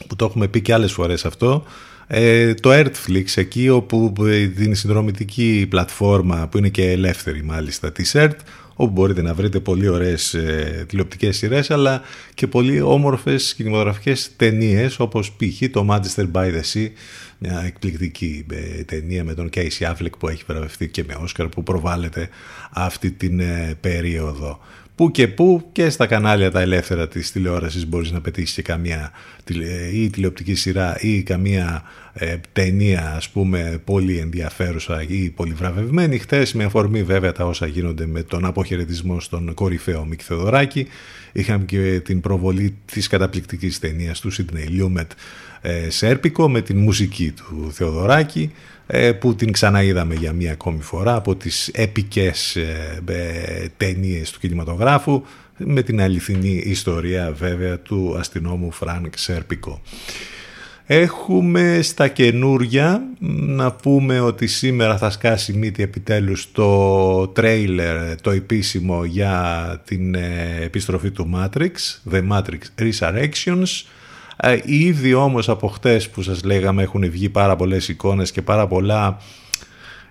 που 0.06 0.16
το 0.16 0.24
έχουμε 0.24 0.48
πει 0.48 0.60
και 0.60 0.72
άλλες 0.72 0.92
φορές 0.92 1.24
αυτό, 1.24 1.64
ε, 2.12 2.54
το 2.54 2.70
Earthflix 2.72 3.24
εκεί 3.34 3.68
όπου 3.68 4.14
ε, 4.26 4.46
την 4.46 4.74
συνδρομητική 4.74 5.66
πλατφόρμα 5.70 6.48
που 6.48 6.58
είναι 6.58 6.68
και 6.68 6.90
ελεύθερη 6.90 7.42
μάλιστα 7.42 7.92
της 7.92 8.12
Earth 8.14 8.38
όπου 8.74 8.92
μπορείτε 8.92 9.22
να 9.22 9.34
βρείτε 9.34 9.60
πολύ 9.60 9.88
ωραίες 9.88 10.34
ε, 10.34 10.84
τηλεοπτικές 10.88 11.36
σειρές 11.36 11.70
αλλά 11.70 12.02
και 12.34 12.46
πολύ 12.46 12.80
όμορφες 12.80 13.54
κινηματογραφικές 13.54 14.30
ταινίες 14.36 14.98
όπως 14.98 15.32
π.χ. 15.32 15.70
το 15.70 15.86
Manchester 15.90 16.30
by 16.32 16.44
the 16.44 16.62
Sea 16.72 16.88
μια 17.38 17.62
εκπληκτική 17.66 18.46
ε, 18.52 18.84
ταινία 18.84 19.24
με 19.24 19.34
τον 19.34 19.50
Casey 19.54 19.92
Affleck 19.92 20.18
που 20.18 20.28
έχει 20.28 20.42
βραβευτεί 20.46 20.88
και 20.88 21.04
με 21.06 21.18
Όσκαρ 21.22 21.48
που 21.48 21.62
προβάλλεται 21.62 22.28
αυτή 22.70 23.10
την 23.10 23.40
ε, 23.40 23.76
περίοδο 23.80 24.60
που 25.00 25.10
και 25.10 25.28
που 25.28 25.68
και 25.72 25.90
στα 25.90 26.06
κανάλια 26.06 26.50
τα 26.50 26.60
ελεύθερα 26.60 27.08
της 27.08 27.32
τηλεόρασης 27.32 27.86
μπορείς 27.86 28.10
να 28.10 28.20
πετύχεις 28.20 28.52
και 28.52 28.62
καμία 28.62 29.10
τηλε- 29.44 29.92
ή 29.92 30.10
τηλεοπτική 30.10 30.54
σειρά 30.54 30.96
ή 31.00 31.22
καμία 31.22 31.82
ε, 32.12 32.36
ταινία 32.52 33.12
ας 33.16 33.28
πούμε 33.28 33.80
πολύ 33.84 34.18
ενδιαφέρουσα 34.18 35.04
ή 35.08 35.30
πολύ 35.30 35.52
βραβευμένη. 35.52 36.18
Χτες 36.18 36.52
με 36.52 36.64
αφορμή 36.64 37.02
βέβαια 37.02 37.32
τα 37.32 37.44
όσα 37.46 37.66
γίνονται 37.66 38.06
με 38.06 38.22
τον 38.22 38.44
αποχαιρετισμό 38.44 39.20
στον 39.20 39.54
κορυφαίο 39.54 40.04
Μίκη 40.04 40.24
Θεοδωράκη 40.24 40.86
είχαμε 41.32 41.64
και 41.64 42.00
την 42.04 42.20
προβολή 42.20 42.76
της 42.92 43.06
καταπληκτικής 43.06 43.78
ταινίας 43.78 44.20
του 44.20 44.32
Sidney 44.32 44.82
Lumet 44.82 45.00
ε, 45.00 45.06
Σέρπικο 45.88 46.48
με 46.48 46.60
την 46.60 46.78
μουσική 46.78 47.32
του 47.32 47.72
Θεοδωράκη 47.72 48.52
ε, 48.86 49.12
που 49.12 49.34
την 49.34 49.52
ξαναείδαμε 49.52 50.14
για 50.14 50.32
μία 50.32 50.52
ακόμη 50.52 50.82
φορά 50.82 51.14
από 51.14 51.36
τις 51.36 51.68
επικές 51.68 52.56
ε, 52.56 53.02
ε, 53.06 53.66
ταινίες 53.76 54.30
του 54.30 54.38
κινηματογράφου 54.38 55.22
με 55.56 55.82
την 55.82 56.00
αληθινή 56.00 56.62
ιστορία 56.64 57.32
βέβαια 57.32 57.78
του 57.78 58.16
αστυνόμου 58.18 58.70
Φρανκ 58.70 59.16
Σέρπικο. 59.16 59.82
Έχουμε 60.86 61.78
στα 61.82 62.08
καινούρια 62.08 63.02
να 63.46 63.72
πούμε 63.72 64.20
ότι 64.20 64.46
σήμερα 64.46 64.98
θα 64.98 65.10
σκάσει 65.10 65.52
μύτη 65.52 65.82
επιτέλους 65.82 66.52
το 66.52 67.28
τρέιλερ 67.28 68.20
το 68.20 68.30
επίσημο 68.30 69.04
για 69.04 69.82
την 69.86 70.14
ε, 70.14 70.58
επιστροφή 70.62 71.10
του 71.10 71.30
Matrix, 71.34 71.72
The 72.12 72.28
Matrix 72.28 72.60
Resurrections. 72.78 73.84
Ε, 74.42 74.58
Ήδη 74.64 75.14
όμως 75.14 75.48
από 75.48 75.68
χτες 75.68 76.08
που 76.08 76.22
σας 76.22 76.42
λέγαμε 76.44 76.82
έχουν 76.82 77.10
βγει 77.10 77.28
πάρα 77.28 77.56
πολλές 77.56 77.88
εικόνες 77.88 78.30
και 78.30 78.42
πάρα 78.42 78.66
πολλά 78.66 79.18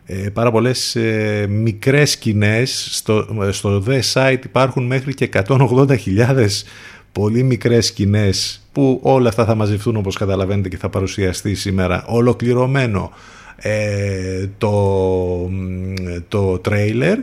ε, 0.06 0.30
πάρα 0.30 0.52
πολλές 0.52 0.96
ε, 0.96 1.46
μικρές 1.50 2.12
σκηνές 2.12 2.88
στο, 2.92 3.28
στο 3.52 3.84
The 3.88 4.00
Site 4.14 4.40
υπάρχουν 4.44 4.86
μέχρι 4.86 5.14
και 5.14 5.30
180.000 5.48 6.48
πολύ 7.12 7.44
μικρές 7.44 7.86
σκηνές 7.86 8.62
που 8.72 9.00
όλα 9.04 9.30
αυτά 9.30 9.46
θα 9.46 9.56
μαζευτούν 9.56 9.96
όπως 9.96 10.18
καταλαβαίνετε 10.18 10.70
και 10.70 10.78
θα 10.78 10.90
παρουσιαστεί 10.90 11.56
σήμερα 11.56 12.04
ολοκληρωμένο 12.08 13.12
ε, 13.56 14.48
το, 14.58 15.50
το 16.28 16.60
τρέιλερ 16.60 17.18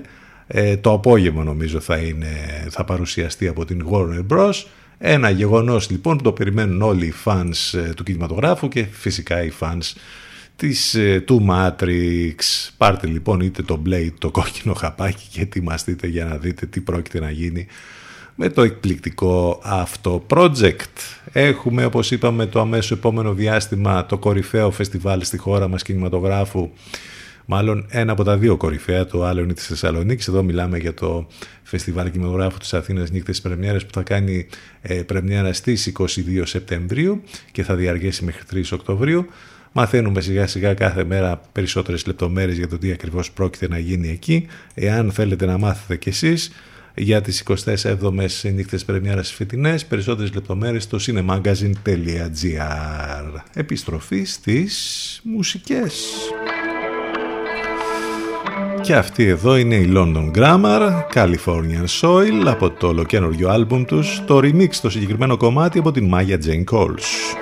ε, 0.47 0.77
το 0.77 0.93
απόγευμα 0.93 1.45
νομίζω 1.45 1.81
θα, 1.81 1.97
είναι, 1.97 2.67
θα 2.71 2.85
παρουσιαστεί 2.85 3.49
από 3.49 3.65
την 3.65 3.87
Warner 3.91 4.37
Bros. 4.37 4.53
Ένα 4.99 5.31
γεγονός 5.31 5.91
λοιπόν 5.91 6.17
που 6.17 6.23
το 6.23 6.33
περιμένουν 6.33 6.83
όλοι 6.83 7.07
οι 7.07 7.15
fans 7.25 7.79
ε, 7.79 7.95
του 7.95 8.03
κινηματογράφου 8.03 8.69
και 8.69 8.85
φυσικά 8.85 9.43
οι 9.43 9.53
fans 9.61 9.93
της, 10.57 10.95
ε, 10.95 11.21
του 11.21 11.47
Matrix. 11.51 12.35
Πάρτε 12.77 13.07
λοιπόν 13.07 13.41
είτε 13.41 13.63
το 13.63 13.83
Blade 13.87 14.13
το 14.19 14.31
κόκκινο 14.31 14.75
χαπάκι 14.75 15.27
και 15.31 15.41
ετοιμαστείτε 15.41 16.07
για 16.07 16.25
να 16.25 16.37
δείτε 16.37 16.67
τι 16.67 16.81
πρόκειται 16.81 17.21
να 17.21 17.31
γίνει 17.31 17.67
με 18.35 18.49
το 18.49 18.63
εκπληκτικό 18.63 19.61
αυτό 19.63 20.27
project. 20.31 21.19
Έχουμε 21.33 21.85
όπως 21.85 22.11
είπαμε 22.11 22.47
το 22.47 22.61
αμέσως 22.61 22.91
επόμενο 22.91 23.33
διάστημα 23.35 24.07
το 24.07 24.19
κορυφαίο 24.19 24.71
φεστιβάλ 24.71 25.23
στη 25.23 25.37
χώρα 25.37 25.69
μας 25.69 25.83
κινηματογράφου 25.83 26.71
Μάλλον 27.47 27.87
ένα 27.89 28.13
από 28.13 28.25
τα 28.25 28.37
δύο 28.37 28.57
κορυφαία, 28.57 29.07
το 29.07 29.25
άλλο 29.25 29.41
είναι 29.41 29.53
της 29.53 29.67
Θεσσαλονίκης. 29.67 30.29
Εδώ 30.29 30.43
μιλάμε 30.43 30.79
για 30.79 30.95
το 30.95 31.27
Φεστιβάλ 31.63 32.11
Κινηματογράφου 32.11 32.59
της 32.59 32.75
Αθήνας 32.75 33.11
Νύχτες 33.11 33.41
Πρεμιέρας 33.41 33.87
που 33.87 33.93
θα 33.93 34.03
κάνει 34.03 34.47
ε, 34.81 35.03
πρεμιέρα 35.03 35.53
στις 35.53 35.93
22 35.99 36.07
Σεπτεμβρίου 36.45 37.23
και 37.53 37.63
θα 37.63 37.75
διαρκέσει 37.75 38.25
μέχρι 38.25 38.43
3 38.53 38.63
Οκτωβρίου. 38.73 39.27
Μαθαίνουμε 39.73 40.21
σιγά 40.21 40.47
σιγά 40.47 40.75
κάθε 40.75 41.05
μέρα 41.05 41.41
περισσότερες 41.53 42.07
λεπτομέρειες 42.07 42.57
για 42.57 42.69
το 42.69 42.79
τι 42.79 42.93
ακριβώς 42.93 43.31
πρόκειται 43.31 43.69
να 43.69 43.79
γίνει 43.79 44.09
εκεί. 44.09 44.47
Εάν 44.75 45.13
θέλετε 45.13 45.47
να 45.47 45.59
μάθετε 45.59 45.97
κι 45.97 46.09
εσείς 46.09 46.51
για 46.95 47.21
τις 47.21 47.45
27ες 47.47 48.53
νύχτες 48.55 48.85
πρεμιέρας 48.85 49.33
φετινές, 49.33 49.87
περισσότερες 49.87 50.35
λεπτομέρειες 50.35 50.83
στο 50.83 50.99
cinemagazine.gr. 51.01 53.43
Επιστροφή 53.55 54.25
στις 54.25 55.21
μουσικές. 55.25 56.05
Και 58.87 58.95
αυτή 58.95 59.25
εδώ 59.25 59.57
είναι 59.57 59.75
η 59.75 59.93
London 59.97 60.31
Grammar, 60.37 61.03
Californian 61.15 62.01
Soil, 62.01 62.47
από 62.47 62.71
το 62.71 62.87
ολοκένουργιο 62.87 63.49
άλμπουμ 63.49 63.85
τους, 63.85 64.23
το 64.27 64.37
remix 64.37 64.69
το 64.83 64.91
συγκεκριμένο 64.91 65.37
κομμάτι 65.37 65.79
από 65.79 65.93
την 65.93 66.13
Maya 66.15 66.39
Jane 66.47 66.65
Coles. 66.77 67.37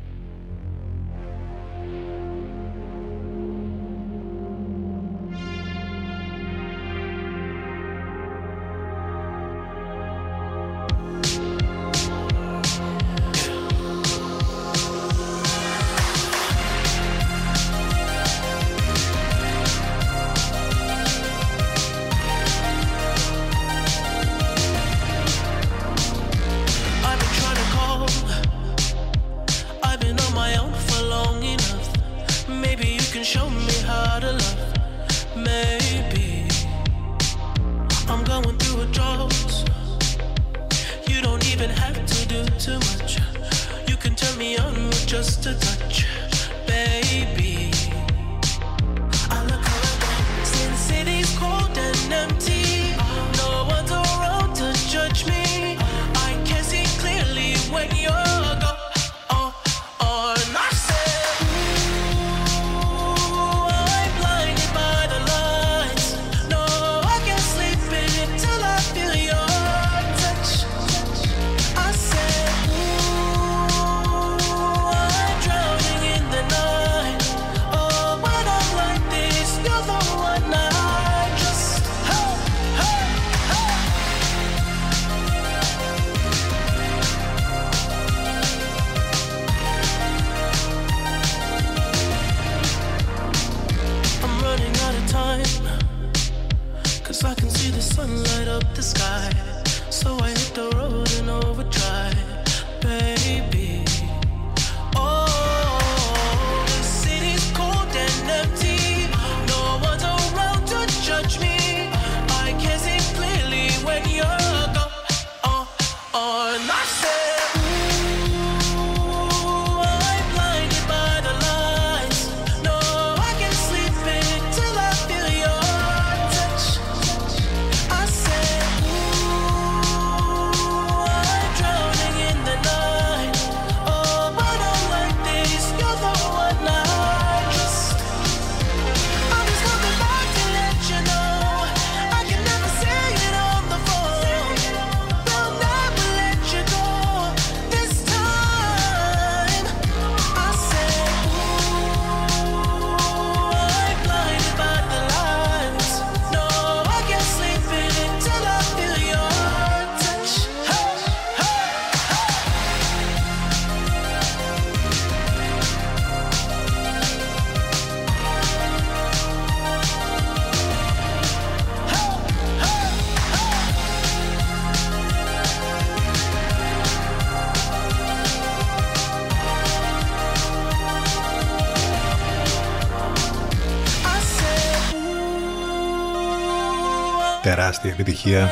Τεράστια 187.44 187.90
επιτυχία 187.90 188.48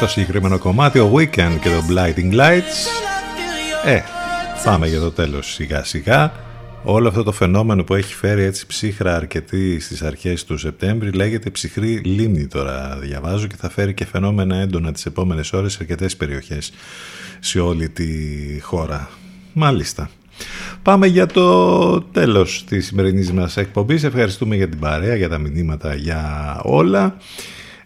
το 0.00 0.06
συγκεκριμένο 0.06 0.58
κομμάτι, 0.58 0.98
ο 0.98 1.12
Weekend 1.14 1.58
και 1.60 1.68
το 1.68 1.84
Blinding 1.90 2.34
Lights. 2.34 2.86
Ε, 3.84 4.00
πάμε 4.64 4.88
για 4.88 5.00
το 5.00 5.10
τέλος 5.10 5.52
σιγά 5.52 5.84
σιγά. 5.84 6.32
Όλο 6.82 7.08
αυτό 7.08 7.22
το 7.22 7.32
φαινόμενο 7.32 7.84
που 7.84 7.94
έχει 7.94 8.14
φέρει 8.14 8.42
έτσι 8.42 8.66
ψύχρα 8.66 9.16
αρκετή 9.16 9.80
στις 9.80 10.02
αρχές 10.02 10.44
του 10.44 10.56
Σεπτέμβρη 10.56 11.10
λέγεται 11.10 11.50
ψυχρή 11.50 11.96
λίμνη 11.96 12.46
τώρα 12.46 12.98
διαβάζω 13.00 13.46
και 13.46 13.56
θα 13.58 13.70
φέρει 13.70 13.94
και 13.94 14.06
φαινόμενα 14.06 14.56
έντονα 14.56 14.92
τις 14.92 15.06
επόμενες 15.06 15.52
ώρες 15.52 15.72
σε 15.72 15.78
αρκετές 15.80 16.16
περιοχές 16.16 16.72
σε 17.40 17.60
όλη 17.60 17.88
τη 17.88 18.06
χώρα. 18.60 19.10
Μάλιστα. 19.52 20.10
Πάμε 20.82 21.06
για 21.06 21.26
το 21.26 22.00
τέλος 22.02 22.64
της 22.68 22.86
σημερινής 22.86 23.32
μας 23.32 23.56
εκπομπής. 23.56 24.04
Ευχαριστούμε 24.04 24.56
για 24.56 24.68
την 24.68 24.78
παρέα, 24.78 25.14
για 25.14 25.28
τα 25.28 25.38
μηνύματα, 25.38 25.94
για 25.94 26.60
όλα. 26.62 27.16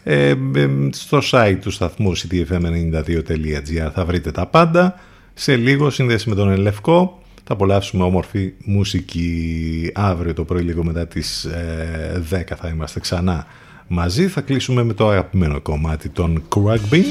Ε, 0.02 0.28
ε, 0.28 0.68
στο 0.90 1.20
site 1.30 1.58
του 1.60 1.70
σταθμού 1.70 2.16
ctfm92.gr 2.16 3.90
θα 3.94 4.04
βρείτε 4.04 4.30
τα 4.30 4.46
πάντα. 4.46 5.00
Σε 5.34 5.56
λίγο 5.56 5.90
σύνδεση 5.90 6.28
με 6.28 6.34
τον 6.34 6.50
Ελευκό. 6.50 7.22
Θα 7.44 7.52
απολαύσουμε 7.52 8.04
όμορφη 8.04 8.52
μουσική 8.64 9.90
αύριο 9.94 10.34
το 10.34 10.44
πρωί 10.44 10.62
λίγο 10.62 10.84
μετά 10.84 11.06
τις 11.06 11.44
ε, 11.44 12.22
10 12.30 12.40
θα 12.60 12.68
είμαστε 12.68 13.00
ξανά 13.00 13.46
μαζί. 13.86 14.28
Θα 14.28 14.40
κλείσουμε 14.40 14.82
με 14.82 14.92
το 14.92 15.08
αγαπημένο 15.08 15.60
κομμάτι 15.60 16.08
των 16.08 16.42
Cragbin 16.54 17.04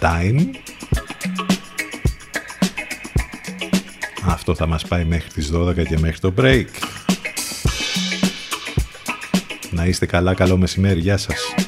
Time. 0.00 0.46
Αυτό 4.26 4.54
θα 4.54 4.66
μας 4.66 4.84
πάει 4.84 5.04
μέχρι 5.04 5.28
τις 5.28 5.50
12 5.54 5.74
και 5.74 5.98
μέχρι 5.98 6.18
το 6.18 6.34
break. 6.38 6.66
Να 9.70 9.84
είστε 9.84 10.06
καλά, 10.06 10.34
καλό 10.34 10.56
μεσημέρι, 10.56 11.00
γεια 11.00 11.16
σας. 11.16 11.63